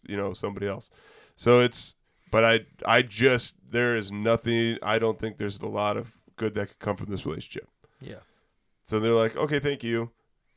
you 0.06 0.16
know, 0.16 0.32
somebody 0.32 0.66
else. 0.66 0.90
So 1.36 1.60
it's, 1.60 1.94
but 2.30 2.44
I, 2.44 2.60
I 2.86 3.02
just 3.02 3.56
there 3.70 3.94
is 3.96 4.10
nothing. 4.10 4.78
I 4.82 4.98
don't 4.98 5.18
think 5.18 5.36
there's 5.36 5.60
a 5.60 5.66
lot 5.66 5.96
of 5.96 6.12
good 6.36 6.54
that 6.54 6.68
could 6.68 6.78
come 6.78 6.96
from 6.96 7.10
this 7.10 7.26
relationship. 7.26 7.68
Yeah. 8.00 8.20
So 8.86 9.00
they're 9.00 9.12
like, 9.12 9.36
okay, 9.36 9.58
thank 9.58 9.82
you. 9.84 10.10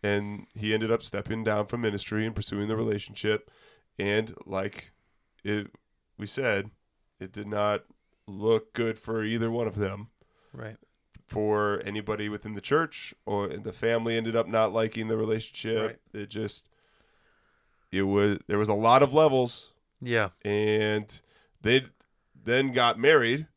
And 0.04 0.48
he 0.54 0.74
ended 0.74 0.92
up 0.92 1.02
stepping 1.04 1.44
down 1.44 1.66
from 1.68 1.82
ministry 1.82 2.26
and 2.26 2.36
pursuing 2.36 2.68
the 2.68 2.76
relationship. 2.78 3.50
And 4.00 4.34
like 4.46 4.92
it, 5.44 5.68
we 6.18 6.28
said, 6.28 6.70
it 7.20 7.32
did 7.32 7.48
not 7.48 7.84
look 8.28 8.74
good 8.74 9.00
for 9.00 9.24
either 9.24 9.50
one 9.52 9.68
of 9.68 9.76
them. 9.76 10.10
Right. 10.54 10.78
For 11.26 11.82
anybody 11.86 12.30
within 12.30 12.54
the 12.54 12.62
church 12.62 13.14
or 13.26 13.48
the 13.50 13.74
family 13.74 14.16
ended 14.18 14.36
up 14.36 14.48
not 14.48 14.72
liking 14.72 15.08
the 15.08 15.18
relationship. 15.18 16.00
Right. 16.14 16.22
It 16.24 16.30
just, 16.30 16.70
it 17.92 18.04
was 18.04 18.40
there 18.48 18.58
was 18.60 18.70
a 18.70 18.74
lot 18.74 19.04
of 19.04 19.14
levels, 19.14 19.72
Yeah. 20.02 20.30
and 20.44 21.22
they 21.62 21.86
then 22.44 22.72
got 22.72 22.98
married. 23.00 23.48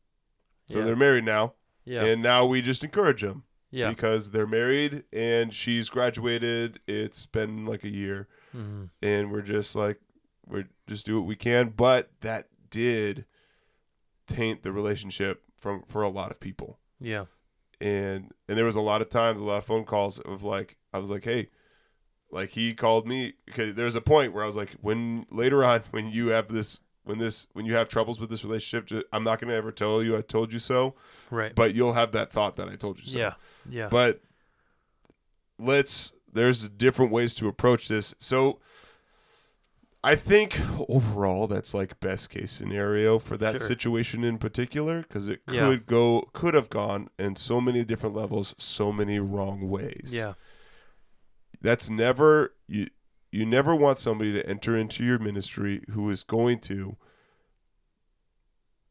So 0.67 0.79
Yeah. 0.79 0.85
they're 0.85 0.95
married 0.95 1.23
now, 1.25 1.53
Yeah. 1.85 2.03
and 2.05 2.21
now 2.21 2.45
we 2.45 2.61
just 2.61 2.83
encourage 2.83 3.21
them 3.21 3.43
yeah. 3.71 3.89
because 3.89 4.31
they're 4.31 4.47
married 4.47 5.03
and 5.11 5.53
she's 5.53 5.89
graduated. 5.89 6.79
It's 6.87 7.25
been 7.25 7.65
like 7.65 7.83
a 7.83 7.89
year, 7.89 8.27
hmm 8.51 8.85
and 9.01 9.31
we're 9.31 9.41
just 9.41 9.75
like 9.75 9.99
we're 10.45 10.67
just 10.87 11.05
do 11.05 11.15
what 11.17 11.25
we 11.25 11.35
can. 11.35 11.69
But 11.69 12.11
that 12.21 12.47
did 12.69 13.25
taint 14.35 14.63
the 14.63 14.71
relationship 14.71 15.43
from 15.57 15.83
for 15.87 16.01
a 16.03 16.09
lot 16.09 16.31
of 16.31 16.39
people, 16.39 16.79
Yeah. 16.99 17.25
and 17.79 18.31
and 18.47 18.57
there 18.57 18.65
was 18.65 18.75
a 18.75 18.81
lot 18.81 19.01
of 19.01 19.09
times, 19.09 19.39
a 19.39 19.43
lot 19.43 19.57
of 19.57 19.65
phone 19.65 19.83
calls 19.85 20.19
of 20.19 20.43
like 20.43 20.77
I 20.93 20.99
was 20.99 21.09
like, 21.09 21.23
hey. 21.25 21.49
Like 22.33 22.51
he 22.51 22.73
called 22.73 23.09
me 23.09 23.33
because 23.45 23.73
there's 23.73 23.95
a 23.95 23.99
point 24.01 24.31
where 24.31 24.41
I 24.41 24.47
was 24.47 24.55
like, 24.55 24.71
when 24.79 25.25
later 25.31 25.65
on 25.65 25.81
when 25.91 26.09
you 26.09 26.29
have 26.29 26.47
this 26.47 26.79
when 27.03 27.17
this 27.17 27.45
when 27.51 27.65
you 27.65 27.75
have 27.75 27.89
troubles 27.89 28.21
with 28.21 28.29
this 28.29 28.45
relationship, 28.45 29.05
I'm 29.11 29.25
not 29.25 29.41
gonna 29.41 29.51
ever 29.53 29.69
tell 29.69 30.01
you 30.01 30.15
I 30.15 30.21
told 30.21 30.53
you 30.53 30.59
so, 30.59 30.95
Right. 31.29 31.53
but 31.53 31.75
you'll 31.75 31.91
have 31.91 32.13
that 32.13 32.31
thought 32.31 32.55
that 32.55 32.69
I 32.69 32.77
told 32.77 32.99
you 32.99 33.05
so. 33.05 33.19
yeah. 33.19 33.33
Yeah. 33.69 33.89
But 33.89 34.21
let's 35.59 36.13
there's 36.31 36.69
different 36.69 37.11
ways 37.11 37.35
to 37.35 37.47
approach 37.49 37.89
this. 37.89 38.15
So 38.17 38.59
I 40.03 40.15
think 40.15 40.59
overall 40.89 41.47
that's 41.47 41.73
like 41.75 41.99
best 41.99 42.29
case 42.31 42.51
scenario 42.51 43.19
for 43.19 43.37
that 43.37 43.57
Sure. 43.59 43.67
situation 43.67 44.23
in 44.23 44.39
particular 44.39 45.01
because 45.03 45.27
it 45.27 45.45
could 45.45 45.55
Yeah. 45.55 45.75
go 45.85 46.21
could 46.33 46.55
have 46.55 46.69
gone 46.69 47.09
in 47.19 47.35
so 47.35 47.61
many 47.61 47.83
different 47.83 48.15
levels, 48.15 48.55
so 48.57 48.91
many 48.91 49.19
wrong 49.19 49.69
ways. 49.69 50.11
Yeah. 50.13 50.33
That's 51.61 51.89
never 51.89 52.55
you 52.67 52.87
you 53.31 53.45
never 53.45 53.75
want 53.75 53.97
somebody 53.99 54.33
to 54.33 54.45
enter 54.49 54.75
into 54.75 55.05
your 55.05 55.19
ministry 55.19 55.83
who 55.91 56.09
is 56.09 56.23
going 56.23 56.59
to 56.61 56.97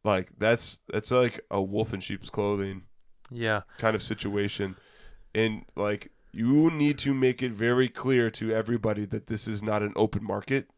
like 0.05 0.29
that's 0.39 0.79
that's 0.93 1.11
like 1.11 1.41
a 1.51 1.61
wolf 1.61 1.93
in 1.93 2.01
sheep's 2.01 2.31
clothing 2.31 2.83
Yeah. 3.31 3.63
kind 3.79 3.95
of 3.97 4.03
situation 4.03 4.77
and 5.35 5.65
like 5.77 6.13
you 6.33 6.71
need 6.71 6.97
to 6.99 7.13
make 7.13 7.43
it 7.43 7.51
very 7.53 7.89
clear 7.89 8.31
to 8.31 8.53
everybody 8.55 9.05
that 9.07 9.27
this 9.27 9.49
is 9.49 9.63
not 9.63 9.83
an 9.83 9.93
open 9.97 10.23
market 10.25 10.71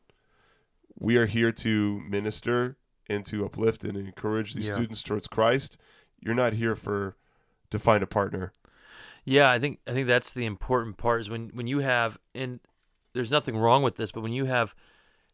we 1.05 1.17
are 1.17 1.27
here 1.27 1.51
to 1.51 2.01
minister 2.09 2.77
and 3.09 3.27
to 3.27 3.45
uplift 3.45 3.83
and 3.85 3.97
encourage 3.97 4.55
these 4.55 4.69
Yeah. 4.69 4.75
students 4.75 5.03
towards 5.03 5.27
christ 5.27 5.77
you're 6.21 6.35
not 6.35 6.53
here 6.53 6.77
for 6.77 7.17
to 7.71 7.79
find 7.79 8.03
a 8.03 8.07
partner 8.07 8.53
Yeah, 9.25 9.51
I 9.51 9.59
think 9.59 9.79
I 9.87 9.93
think 9.93 10.07
that's 10.09 10.33
the 10.33 10.45
important 10.47 10.97
part 10.99 11.21
is 11.21 11.29
when 11.31 11.51
when 11.55 11.67
you 11.67 11.79
have 11.81 12.19
and 12.35 12.61
there's 13.15 13.31
nothing 13.31 13.57
wrong 13.57 13.83
with 13.83 13.97
this, 13.97 14.11
but 14.11 14.23
when 14.23 14.33
you 14.33 14.47
have 14.47 14.75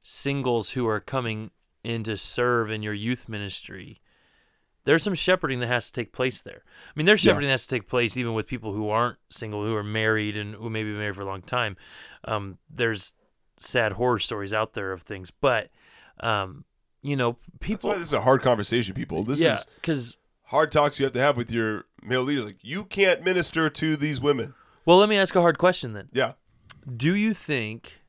singles 0.03 0.71
who 0.71 0.87
are 0.89 1.01
coming 1.01 1.51
in 1.85 2.03
to 2.05 2.17
serve 2.17 2.71
in 2.71 2.83
your 2.83 2.93
youth 2.95 3.29
ministry, 3.29 4.01
there's 4.85 5.03
some 5.03 5.15
shepherding 5.15 5.61
that 5.61 5.69
has 5.69 5.87
to 5.87 5.93
take 5.93 6.13
place 6.13 6.41
there. 6.41 6.63
I 6.67 6.93
mean, 6.97 7.07
there's 7.07 7.25
Yeah. 7.25 7.31
shepherding 7.33 7.49
that 7.49 7.53
has 7.53 7.67
to 7.67 7.75
take 7.77 7.89
place 7.89 8.17
even 8.17 8.35
with 8.35 8.47
people 8.47 8.73
who 8.75 8.89
aren't 8.91 9.19
single, 9.31 9.65
who 9.65 9.75
are 9.77 9.85
married 9.85 10.37
and 10.37 10.55
who 10.55 10.69
may 10.71 10.83
be 10.83 10.93
married 10.93 11.15
for 11.15 11.23
a 11.23 11.27
long 11.27 11.43
time. 11.43 11.77
Um, 12.25 12.59
there's 12.69 13.15
sad 13.59 13.93
horror 13.93 14.19
stories 14.19 14.53
out 14.53 14.75
there 14.75 14.93
of 14.93 15.03
things, 15.03 15.31
but 15.31 15.71
um, 16.21 16.65
you 17.03 17.17
know, 17.17 17.37
people. 17.61 17.91
why 17.91 17.97
this 17.97 18.09
is 18.09 18.13
a 18.13 18.21
hard 18.21 18.43
conversation 18.43 18.95
people 18.95 19.23
this 19.25 19.41
yeah, 19.41 19.55
is 19.55 19.67
because 19.77 20.17
hard 20.45 20.73
talks 20.73 20.99
you 20.99 21.05
have 21.05 21.13
to 21.13 21.21
have 21.21 21.37
with 21.37 21.51
your 21.51 21.85
male 22.03 22.23
leader 22.23 22.43
like 22.43 22.59
you 22.63 22.85
can't 22.85 23.23
minister 23.23 23.69
to 23.71 23.97
these 23.97 24.21
women 24.21 24.55
well, 24.85 24.97
let 24.97 25.11
me 25.11 25.19
ask 25.19 25.37
a 25.37 25.41
hard 25.43 25.59
question 25.59 25.93
then. 25.93 26.09
yeah 26.13 26.33
Do 26.97 27.15
you 27.15 27.35
think 27.35 28.01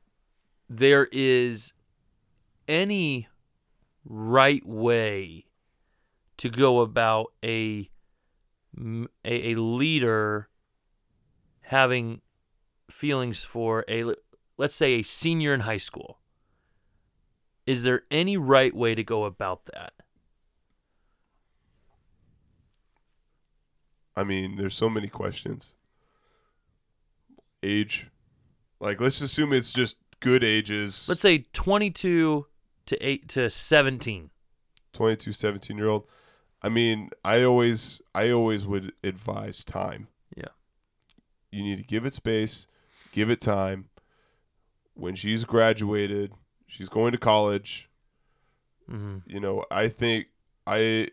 there 0.68 1.08
is 1.12 1.74
any 2.66 3.28
right 4.04 4.64
way 4.64 5.44
to 6.38 6.48
go 6.48 6.80
about 6.80 7.32
a 7.44 7.90
a, 8.78 9.08
a 9.52 9.54
leader 9.56 10.48
having 11.62 12.22
feelings 12.90 13.44
for 13.44 13.84
a 13.88 14.14
let's 14.60 14.74
say 14.74 14.92
a 14.92 15.02
senior 15.02 15.54
in 15.54 15.60
high 15.60 15.78
school? 15.78 16.18
Is 17.66 17.82
there 17.82 18.02
any 18.10 18.36
right 18.36 18.74
way 18.76 18.94
to 18.94 19.02
go 19.02 19.24
about 19.24 19.64
that? 19.72 19.94
i 24.16 24.24
mean 24.24 24.56
there's 24.56 24.74
so 24.74 24.90
many 24.90 25.06
questions 25.06 25.76
age 27.62 28.08
like 28.80 29.00
let's 29.00 29.20
assume 29.20 29.52
it's 29.52 29.72
just 29.72 29.96
good 30.18 30.42
ages 30.42 31.08
Let's 31.08 31.22
say 31.22 31.46
22 31.52 32.44
to 32.86 33.06
8 33.06 33.28
to 33.28 33.48
17. 33.48 34.30
22 34.92 35.32
17 35.32 35.78
year 35.78 35.86
old 35.86 36.06
i 36.60 36.68
mean 36.68 37.10
i 37.24 37.42
always 37.44 38.02
i 38.14 38.30
always 38.30 38.66
would 38.66 38.92
advise 39.04 39.62
time 39.62 40.08
Yeah. 40.36 40.52
you 41.52 41.62
need 41.62 41.76
to 41.78 41.84
give 41.84 42.04
it 42.04 42.14
space 42.14 42.66
give 43.12 43.30
it 43.30 43.40
time 43.40 43.88
when 44.94 45.14
she's 45.14 45.44
graduated 45.44 46.32
she's 46.66 46.88
going 46.88 47.12
to 47.12 47.18
college 47.18 47.88
Mhm. 48.88 49.22
you 49.26 49.38
know 49.40 49.64
i 49.70 49.88
think 49.88 50.26
i 50.66 51.08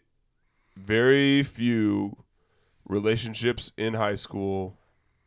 very 0.75 1.43
few 1.43 2.17
relationships 2.85 3.71
in 3.77 3.93
high 3.95 4.15
school 4.15 4.77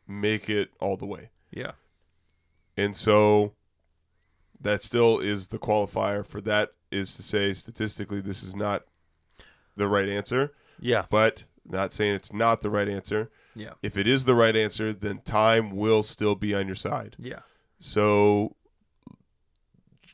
make 0.07 0.49
it 0.49 0.69
all 0.79 0.97
the 0.97 1.05
way 1.05 1.29
Yeah. 1.51 1.71
and 2.77 2.95
so 2.95 3.53
that 4.59 4.83
still 4.83 5.19
is 5.19 5.47
the 5.49 5.59
qualifier 5.59 6.25
for 6.25 6.41
that 6.41 6.71
is 6.91 7.15
to 7.15 7.23
say 7.23 7.53
statistically 7.53 8.21
this 8.21 8.43
is 8.43 8.53
not 8.55 8.83
the 9.77 9.87
right 9.87 10.09
answer, 10.09 10.53
Yeah. 10.79 11.05
but 11.09 11.45
not 11.65 11.93
saying 11.93 12.15
it's 12.15 12.33
not 12.33 12.61
the 12.61 12.69
right 12.69 12.89
answer. 12.89 13.31
Yeah. 13.55 13.73
If 13.81 13.97
it 13.97 14.05
is 14.07 14.25
the 14.25 14.35
right 14.35 14.55
answer, 14.55 14.91
then 14.93 15.19
time 15.21 15.71
will 15.71 16.03
still 16.03 16.35
be 16.35 16.53
on 16.53 16.67
your 16.67 16.75
side. 16.75 17.15
Yeah. 17.17 17.39
So 17.83 18.55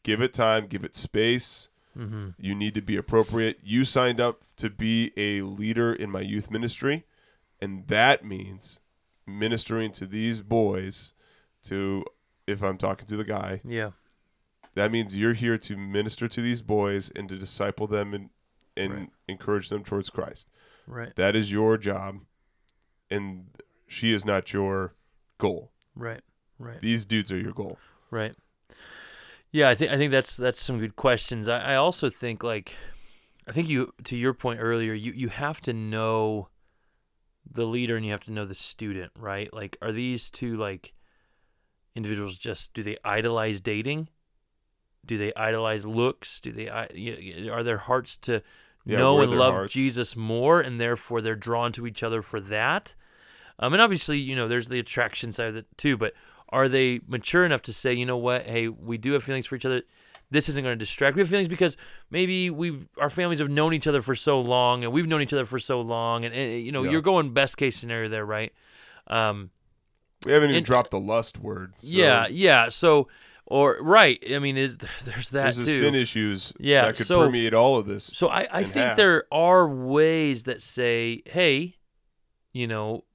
give 0.03 0.21
it 0.21 0.34
time, 0.34 0.67
give 0.67 0.84
it 0.86 0.95
space. 0.95 1.67
Mhm. 1.97 2.34
You 2.39 2.56
need 2.56 2.73
to 2.75 2.82
be 2.82 2.95
appropriate. 2.95 3.60
You 3.62 3.84
signed 3.84 4.21
up 4.21 4.43
to 4.56 4.69
be 4.69 5.12
a 5.17 5.41
leader 5.41 5.91
in 5.93 6.10
my 6.10 6.21
youth 6.21 6.49
ministry, 6.49 7.06
and 7.62 7.86
that 7.88 8.23
means 8.23 8.80
ministering 9.25 9.91
to 9.91 10.06
these 10.08 10.41
boys 10.41 11.13
to 11.63 12.06
if 12.45 12.63
I'm 12.63 12.77
talking 12.77 13.06
to 13.08 13.17
the 13.17 13.25
guy, 13.25 13.60
Yeah. 13.65 13.91
that 14.75 14.89
means 14.89 15.17
you're 15.17 15.34
here 15.34 15.58
to 15.58 15.75
minister 15.75 16.30
to 16.30 16.41
these 16.41 16.62
boys 16.62 17.10
and 17.10 17.27
to 17.27 17.38
disciple 17.38 17.88
them 17.88 18.13
and 18.13 18.30
and 18.77 18.93
Right. 18.93 19.10
encourage 19.27 19.69
them 19.69 19.84
towards 19.84 20.12
Christ. 20.12 20.47
Right. 20.86 21.13
That 21.15 21.36
is 21.36 21.51
your 21.51 21.80
job, 21.80 22.19
and 23.10 23.49
she 23.88 24.13
is 24.13 24.23
not 24.23 24.53
your 24.53 24.93
goal. 25.39 25.71
Right. 25.95 26.21
Right. 26.60 26.82
These 26.82 27.06
dudes 27.06 27.32
are 27.32 27.38
your 27.39 27.52
goal. 27.54 27.78
Right. 28.12 28.34
Yeah, 29.52 29.70
I 29.70 29.76
think 29.76 29.91
I 29.91 29.98
think 29.98 30.12
that's 30.12 30.36
that's 30.36 30.60
some 30.62 30.80
good 30.80 30.96
questions. 30.96 31.48
I, 31.48 31.74
I 31.74 31.76
also 31.76 32.10
think 32.10 32.43
like 32.43 32.76
I 33.48 33.52
think 33.52 33.70
you 33.70 33.93
to 34.06 34.17
your 34.17 34.34
point 34.34 34.60
earlier, 34.62 34.93
you, 34.93 35.12
you 35.13 35.30
have 35.30 35.62
to 35.62 35.74
know 35.74 36.50
the 37.50 37.65
leader 37.65 37.96
and 37.96 38.06
you 38.06 38.12
have 38.12 38.24
to 38.26 38.32
know 38.32 38.46
the 38.46 38.54
student, 38.56 39.12
right? 39.17 39.52
Like 39.54 39.78
are 39.82 39.91
these 39.91 40.30
two 40.30 40.58
like 40.58 40.93
individuals 41.96 42.38
just 42.38 42.74
do 42.74 42.84
they 42.84 42.98
idolize 43.04 43.62
dating? 43.62 44.10
Do 45.06 45.17
they 45.17 45.34
idolize 45.36 45.86
looks? 45.86 46.39
Do 46.41 46.52
they 46.52 46.70
i- 46.70 46.89
y- 46.93 47.34
y- 47.46 47.50
are 47.50 47.63
their 47.63 47.78
hearts 47.78 48.17
to 48.17 48.41
Yeah, 48.86 48.98
know 48.98 49.22
and 49.22 49.32
love 49.34 49.54
hearts- 49.54 49.74
Jesus 49.74 50.15
more 50.15 50.60
and 50.60 50.80
therefore 50.80 51.22
they're 51.22 51.36
drawn 51.36 51.72
to 51.74 51.88
each 51.88 52.04
other 52.04 52.22
for 52.22 52.39
that? 52.41 52.96
Um, 53.60 53.74
and 53.74 53.82
obviously, 53.82 54.20
you 54.20 54.36
know, 54.36 54.48
there's 54.48 54.67
the 54.67 54.78
attraction 54.80 55.32
side 55.32 55.48
of 55.48 55.56
it 55.56 55.65
too, 55.78 55.98
but 55.98 56.13
are 56.49 56.69
they 56.69 56.99
mature 57.07 57.45
enough 57.45 57.62
to 57.63 57.73
say, 57.73 57.93
you 57.93 58.05
know 58.05 58.17
what, 58.17 58.43
hey, 58.45 58.67
we 58.69 58.97
do 58.97 59.12
have 59.13 59.23
feelings 59.23 59.45
for 59.45 59.55
each 59.55 59.65
other. 59.65 59.81
This 60.29 60.49
isn't 60.49 60.63
going 60.63 60.73
to 60.73 60.77
distract. 60.77 61.15
We 61.15 61.21
have 61.21 61.29
feelings 61.29 61.47
because 61.47 61.77
maybe 62.10 62.49
we've 62.49 62.88
our 62.99 63.10
families 63.10 63.39
have 63.39 63.49
known 63.49 63.73
each 63.73 63.88
other 63.88 64.01
for 64.01 64.13
so 64.15 64.41
long, 64.41 64.83
and 64.83 64.91
we've 64.91 65.07
known 65.07 65.21
each 65.21 65.31
other 65.33 65.45
for 65.45 65.57
so 65.60 65.79
long, 65.81 66.25
and, 66.25 66.33
and 66.36 66.62
you 66.63 66.71
know, 66.71 66.83
Yeah. 66.83 66.91
you're 66.91 67.01
going 67.01 67.33
best 67.33 67.55
case 67.57 67.77
scenario 67.77 68.10
there, 68.10 68.25
right? 68.25 68.51
Um, 69.07 69.51
We 70.25 70.33
haven't 70.33 70.49
even 70.49 70.57
And- 70.57 70.65
dropped 70.65 70.91
the 70.91 70.99
lust 70.99 71.38
word. 71.39 71.73
so 71.81 71.88
yeah, 71.88 72.27
yeah. 72.27 72.67
So, 72.69 73.07
or 73.45 73.77
right? 73.81 74.21
I 74.29 74.39
mean, 74.39 74.57
is 74.57 74.77
there's 75.05 75.29
that 75.29 75.43
there's 75.43 75.57
the 75.57 75.63
too? 75.65 75.79
sin 75.79 75.95
issues 75.95 76.51
Yeah, 76.60 76.81
that 76.88 76.97
could 76.97 77.07
so- 77.07 77.19
permeate 77.23 77.53
all 77.53 77.77
of 77.77 77.86
this. 77.88 78.03
So 78.03 78.27
I, 78.27 78.47
I 78.51 78.63
think 78.63 78.86
half. 78.86 78.97
there 78.97 79.25
are 79.31 79.65
ways 79.69 80.43
that 80.43 80.62
say, 80.62 81.21
hey, 81.25 81.77
you 82.51 82.67
know, 82.67 83.05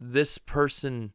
this 0.00 0.38
person 0.38 1.12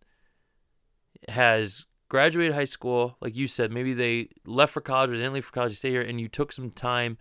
has 1.29 1.85
graduated 2.09 2.53
high 2.53 2.65
school, 2.65 3.17
like 3.21 3.35
you 3.35 3.47
said, 3.47 3.71
maybe 3.71 3.93
they 3.93 4.29
left 4.45 4.73
for 4.73 4.81
college 4.81 5.11
or 5.11 5.13
they 5.13 5.19
didn't 5.19 5.33
leave 5.33 5.45
for 5.45 5.51
college, 5.51 5.71
they 5.71 5.75
stay 5.75 5.91
here, 5.91 6.01
and 6.01 6.19
you 6.19 6.27
took 6.27 6.51
some 6.51 6.71
time 6.71 7.17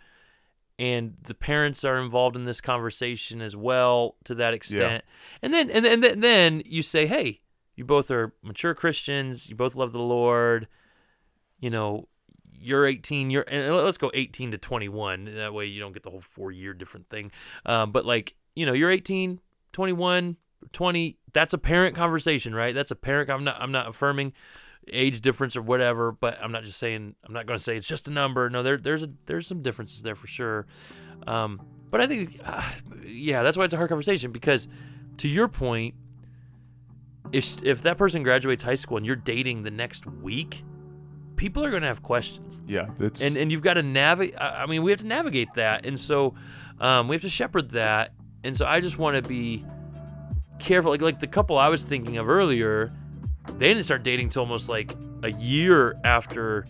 and 0.79 1.17
the 1.27 1.35
parents 1.35 1.85
are 1.85 1.99
involved 1.99 2.37
in 2.37 2.45
this 2.45 2.61
conversation 2.61 3.43
as 3.43 3.57
well 3.57 4.15
to 4.25 4.35
that 4.37 4.55
extent. 4.55 5.05
And 5.43 5.53
then 5.53 5.71
and 5.71 5.85
then, 5.85 6.01
then 6.01 6.21
then 6.21 6.63
you 6.65 6.83
say, 6.83 7.07
hey, 7.07 7.41
you 7.75 7.85
both 7.85 8.11
are 8.11 8.33
mature 8.43 8.75
Christians, 8.75 9.49
you 9.49 9.57
both 9.57 9.75
love 9.75 9.93
the 9.93 9.99
Lord, 9.99 10.69
you 11.59 11.71
know, 11.71 12.09
you're 12.61 12.87
18 12.87 13.31
you're 13.31 13.45
and 13.49 13.73
let's 13.77 13.99
go 13.99 14.11
18 14.15 14.51
to 14.51 14.59
21 14.59 15.37
that 15.37 15.55
way 15.55 15.67
you 15.67 15.79
don't 15.79 15.93
get 15.93 16.03
the 16.03 16.11
whole 16.11 16.21
four 16.21 16.51
year 16.51 16.75
different 16.75 17.09
thing 17.09 17.31
um, 17.67 17.93
but 17.93 18.05
like 18.05 18.35
you 18.57 18.67
know 18.67 18.73
you're 18.73 18.91
18 18.91 19.39
21 19.73 20.37
20 20.73 21.17
that's 21.33 21.53
a 21.55 21.59
parent 21.59 21.95
conversation 21.95 22.55
right 22.55 22.75
that's 22.75 22.91
a 22.91 22.97
parent 22.97 23.31
i'm 23.31 23.45
not 23.45 23.61
i'm 23.61 23.73
not 23.73 23.89
affirming 23.89 24.33
age 24.91 25.21
difference 25.21 25.57
or 25.57 25.63
whatever 25.63 26.13
but 26.13 26.39
i'm 26.43 26.53
not 26.53 26.65
just 26.65 26.79
saying 26.79 27.15
i'm 27.25 27.33
not 27.33 27.47
going 27.47 27.57
to 27.57 27.63
say 27.63 27.77
it's 27.77 27.89
just 27.89 28.09
a 28.09 28.11
number 28.11 28.49
no 28.51 28.63
there 28.63 28.77
there's 28.77 29.03
a 29.03 29.11
there's 29.27 29.47
some 29.47 29.63
differences 29.63 30.03
there 30.03 30.15
for 30.15 30.27
sure 30.27 30.67
um, 31.27 31.61
but 31.91 32.01
i 32.01 32.07
think 32.07 32.41
uh, 32.45 32.63
yeah 33.05 33.43
that's 33.43 33.57
why 33.57 33.65
it's 33.65 33.73
a 33.73 33.77
hard 33.77 33.89
conversation 33.89 34.33
because 34.33 34.69
to 35.17 35.29
your 35.29 35.49
point 35.49 35.95
if 37.33 37.63
if 37.63 37.83
that 37.83 37.99
person 37.99 38.23
graduates 38.23 38.63
high 38.63 38.75
school 38.75 38.97
and 38.97 39.05
you're 39.05 39.17
dating 39.17 39.63
the 39.63 39.71
next 39.71 40.07
week 40.07 40.65
people 41.39 41.65
are 41.65 41.71
going 41.71 41.83
to 41.83 41.89
have 41.89 42.03
questions 42.03 42.61
Yeah, 42.67 42.89
that's 42.99 43.23
and 43.23 43.39
and 43.39 43.51
you've 43.51 43.63
got 43.63 43.75
to 43.75 43.83
navigate. 43.83 44.39
I 44.39 44.63
I 44.63 44.67
mean, 44.67 44.83
we 44.83 44.91
have 44.91 45.01
to 45.01 45.07
navigate 45.07 45.49
that, 45.55 45.87
and 45.87 45.99
so 45.99 46.35
um, 46.81 47.09
we 47.09 47.15
have 47.15 47.23
to 47.23 47.31
shepherd 47.31 47.71
that. 47.71 48.13
And 48.45 48.57
so 48.57 48.67
I 48.67 48.81
just 48.81 48.99
want 48.99 49.17
to 49.17 49.23
be 49.27 49.65
careful. 50.59 50.91
Like 50.91 51.03
like 51.03 51.21
the 51.21 51.27
couple 51.27 51.59
I 51.59 51.69
was 51.69 51.85
thinking 51.85 52.17
of 52.19 52.29
earlier, 52.29 52.93
they 53.59 53.69
didn't 53.69 53.85
start 53.85 54.03
dating 54.03 54.31
till 54.31 54.43
almost 54.43 54.69
like 54.69 54.95
a 55.23 55.31
year 55.33 55.97
after 56.05 56.67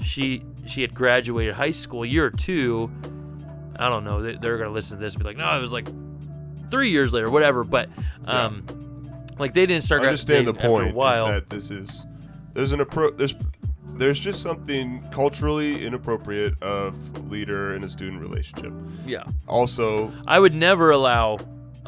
she 0.00 0.44
she 0.66 0.82
had 0.82 0.94
graduated 0.94 1.54
high 1.54 1.70
school 1.70 2.02
a 2.02 2.06
year 2.06 2.26
or 2.26 2.30
two. 2.30 2.90
I 3.76 3.88
don't 3.88 4.04
know. 4.04 4.22
They, 4.22 4.36
they're 4.36 4.58
gonna 4.58 4.70
listen 4.70 4.96
to 4.98 5.02
this 5.02 5.14
and 5.14 5.22
be 5.22 5.28
like, 5.28 5.36
no, 5.36 5.56
it 5.56 5.60
was 5.60 5.72
like 5.72 5.88
three 6.70 6.90
years 6.90 7.12
later, 7.12 7.30
whatever. 7.30 7.64
But 7.64 7.88
um, 8.26 8.64
like 9.38 9.54
they 9.54 9.66
didn't 9.66 9.84
start. 9.84 10.02
I 10.02 10.06
understand 10.06 10.46
the 10.46 10.52
graduating 10.52 10.78
after 10.78 10.84
point 10.84 10.94
a 10.94 10.96
while. 10.96 11.26
is 11.28 11.34
that 11.34 11.50
this 11.50 11.70
is 11.70 12.06
there's 12.54 12.72
an 12.72 12.80
appro 12.80 13.16
there's 13.16 13.34
there's 13.94 14.18
just 14.20 14.42
something 14.42 15.04
culturally 15.10 15.84
inappropriate 15.84 16.60
of 16.62 16.96
leader 17.30 17.74
and 17.74 17.84
a 17.84 17.88
student 17.88 18.22
relationship. 18.22 18.72
yeah, 19.04 19.24
Also, 19.48 20.12
I 20.26 20.38
would 20.38 20.54
never 20.54 20.92
allow 20.92 21.38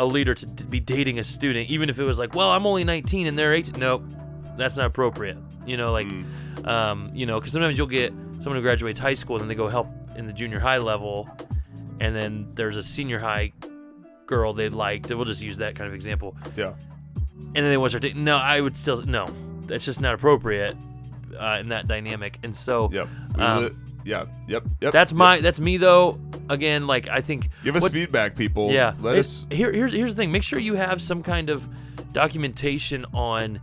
a 0.00 0.04
leader 0.06 0.34
to 0.34 0.46
be 0.46 0.80
dating 0.80 1.18
a 1.18 1.24
student, 1.24 1.68
even 1.68 1.90
if 1.90 1.98
it 1.98 2.04
was 2.04 2.18
like, 2.18 2.34
well, 2.34 2.48
I'm 2.50 2.64
only 2.64 2.84
19 2.84 3.26
and 3.26 3.38
they're 3.38 3.52
18. 3.52 3.78
Nope, 3.78 4.02
that's 4.56 4.76
not 4.78 4.86
appropriate. 4.86 5.36
You 5.66 5.76
know, 5.76 5.92
like, 5.92 6.06
Mm. 6.08 6.66
um, 6.66 7.10
you 7.14 7.26
know, 7.26 7.38
because 7.38 7.52
sometimes 7.52 7.76
you'll 7.76 7.86
get 7.86 8.12
someone 8.38 8.56
who 8.56 8.62
graduates 8.62 8.98
high 8.98 9.12
school 9.14 9.36
and 9.36 9.42
then 9.42 9.48
they 9.48 9.54
go 9.54 9.68
help 9.68 9.88
in 10.16 10.26
the 10.26 10.32
junior 10.32 10.58
high 10.58 10.78
level, 10.78 11.28
and 12.00 12.16
then 12.16 12.48
there's 12.54 12.76
a 12.76 12.82
senior 12.82 13.18
high 13.18 13.52
girl 14.26 14.52
they 14.54 14.68
liked. 14.70 15.10
And 15.10 15.18
we'll 15.18 15.26
just 15.26 15.42
use 15.42 15.58
that 15.58 15.74
kind 15.74 15.86
of 15.88 15.94
example. 15.94 16.34
yeah, 16.56 16.72
and 17.54 17.56
then 17.56 17.68
they 17.68 17.76
want 17.76 17.88
to 17.92 17.98
start 17.98 18.02
dating. 18.02 18.24
No, 18.24 18.36
I 18.36 18.60
would 18.60 18.76
still 18.76 19.02
no. 19.02 19.28
That's 19.66 19.84
just 19.84 20.00
not 20.00 20.14
appropriate 20.14 20.76
uh, 21.38 21.58
in 21.60 21.68
that 21.68 21.86
dynamic. 21.86 22.38
And 22.42 22.54
so 22.56 22.88
yep, 22.92 23.08
We 23.36 23.42
Um, 23.42 23.89
yeah, 24.04 24.24
yep, 24.48 24.64
yep. 24.80 24.92
that's 24.92 25.12
yep. 25.12 25.16
my 25.18 25.40
that's 25.40 25.60
me 25.60 25.76
though. 25.76 26.18
Again, 26.48 26.86
like 26.88 27.08
I 27.08 27.20
think 27.20 27.48
Give 27.62 27.76
us 27.76 27.82
what- 27.82 27.92
feedback, 27.92 28.34
people. 28.34 28.72
yeah. 28.72 28.94
let 29.00 29.16
It- 29.16 29.20
us. 29.20 29.46
Here, 29.50 29.72
here's 29.72 29.92
here's 29.92 30.10
the 30.10 30.16
thing. 30.16 30.32
Make 30.32 30.42
sure 30.42 30.58
you 30.58 30.74
have 30.74 31.00
some 31.00 31.22
kind 31.22 31.48
of 31.48 31.68
documentation 32.12 33.06
on 33.14 33.60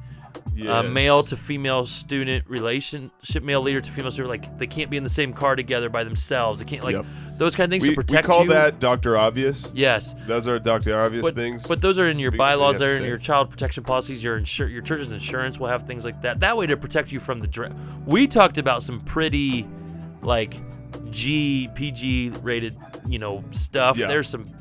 uh, 0.67 0.81
male 0.81 1.21
to 1.21 1.37
female 1.37 1.85
student 1.85 2.43
relationship, 2.49 3.43
male 3.43 3.61
leader 3.61 3.79
to 3.81 3.91
female 3.91 4.09
student. 4.09 4.29
Like 4.29 4.57
they 4.57 4.65
can't 4.65 4.89
be 4.89 4.97
in 4.97 5.03
the 5.03 5.09
same 5.09 5.31
car 5.33 5.55
together 5.55 5.87
by 5.89 6.03
themselves. 6.03 6.59
They 6.59 6.65
can't 6.65 6.83
like 6.83 6.95
Yep. 6.95 7.05
those 7.37 7.55
kind 7.55 7.65
of 7.71 7.71
things 7.79 7.83
We, 7.87 7.93
to 8.03 8.15
we 8.15 8.21
call 8.23 8.43
you. 8.43 8.49
that 8.49 8.79
Doctor 8.79 9.15
Obvious. 9.17 9.71
yes. 9.75 10.15
Those 10.25 10.47
are 10.47 10.57
Doctor 10.57 10.97
Obvious 10.97 11.25
But, 11.25 11.35
things. 11.35 11.67
but 11.67 11.81
those 11.81 11.99
are 11.99 12.07
in 12.07 12.17
your 12.17 12.31
bylaws 12.31 12.79
there, 12.79 12.95
in 12.95 13.03
your 13.03 13.19
child 13.19 13.51
protection 13.51 13.83
policies, 13.83 14.23
your 14.23 14.39
insur- 14.39 14.71
your 14.71 14.81
church's 14.81 15.11
insurance 15.11 15.59
will 15.59 15.67
have 15.67 15.83
things 15.83 16.03
like 16.05 16.21
that. 16.23 16.39
That 16.39 16.57
way 16.57 16.65
to 16.67 16.75
protect 16.77 17.11
you 17.11 17.19
from 17.19 17.39
the 17.39 17.47
dra- 17.47 17.75
We 18.07 18.25
talked 18.27 18.57
about 18.57 18.81
some 18.81 19.01
pretty 19.01 19.67
like 20.27 20.61
G 21.09 21.69
PG 21.73 22.33
rated, 22.41 22.77
you 23.07 23.17
know, 23.17 23.43
stuff. 23.51 23.97
Yeah. 23.97 24.07
There's 24.07 24.29
some 24.29 24.51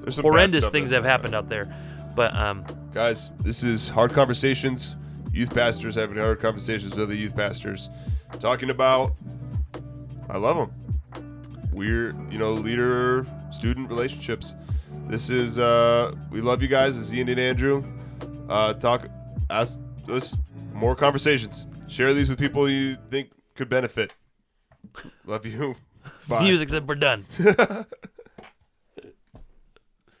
There's 0.00 0.16
some 0.16 0.22
horrendous 0.22 0.68
things 0.70 0.90
that 0.90 0.96
have 0.96 1.04
happened 1.04 1.34
out 1.34 1.48
there. 1.48 1.72
But 2.16 2.34
um 2.34 2.64
Guys, 2.92 3.30
this 3.40 3.62
is 3.62 3.88
Hard 3.88 4.12
Conversations. 4.12 4.96
Youth 5.32 5.54
pastors 5.54 5.94
having 5.94 6.16
hard 6.16 6.40
conversations 6.40 6.94
with 6.94 7.02
other 7.02 7.14
youth 7.14 7.36
pastors. 7.36 7.90
Talking 8.40 8.70
about, 8.70 9.12
I 10.30 10.38
love 10.38 10.56
them. 10.56 11.22
We're, 11.72 12.12
you 12.30 12.38
know, 12.38 12.52
leader 12.54 13.26
student 13.50 13.90
relationships. 13.90 14.54
This 15.08 15.28
is, 15.28 15.58
uh, 15.58 16.14
we 16.30 16.40
love 16.40 16.62
you 16.62 16.68
guys. 16.68 16.96
Is 16.96 17.12
Ian 17.12 17.28
and 17.28 17.38
Andrew. 17.38 17.84
Uh, 18.48 18.72
talk, 18.72 19.08
ask 19.50 19.78
us 20.08 20.34
more 20.72 20.96
conversations. 20.96 21.66
Share 21.86 22.14
these 22.14 22.30
with 22.30 22.38
people 22.38 22.68
you 22.70 22.96
think 23.10 23.30
could 23.54 23.68
benefit. 23.68 24.14
Love 25.24 25.46
you. 25.46 25.76
Bye. 26.28 26.42
music 26.42 26.68
said 26.68 26.88
we're 26.88 26.94
done. 26.94 27.26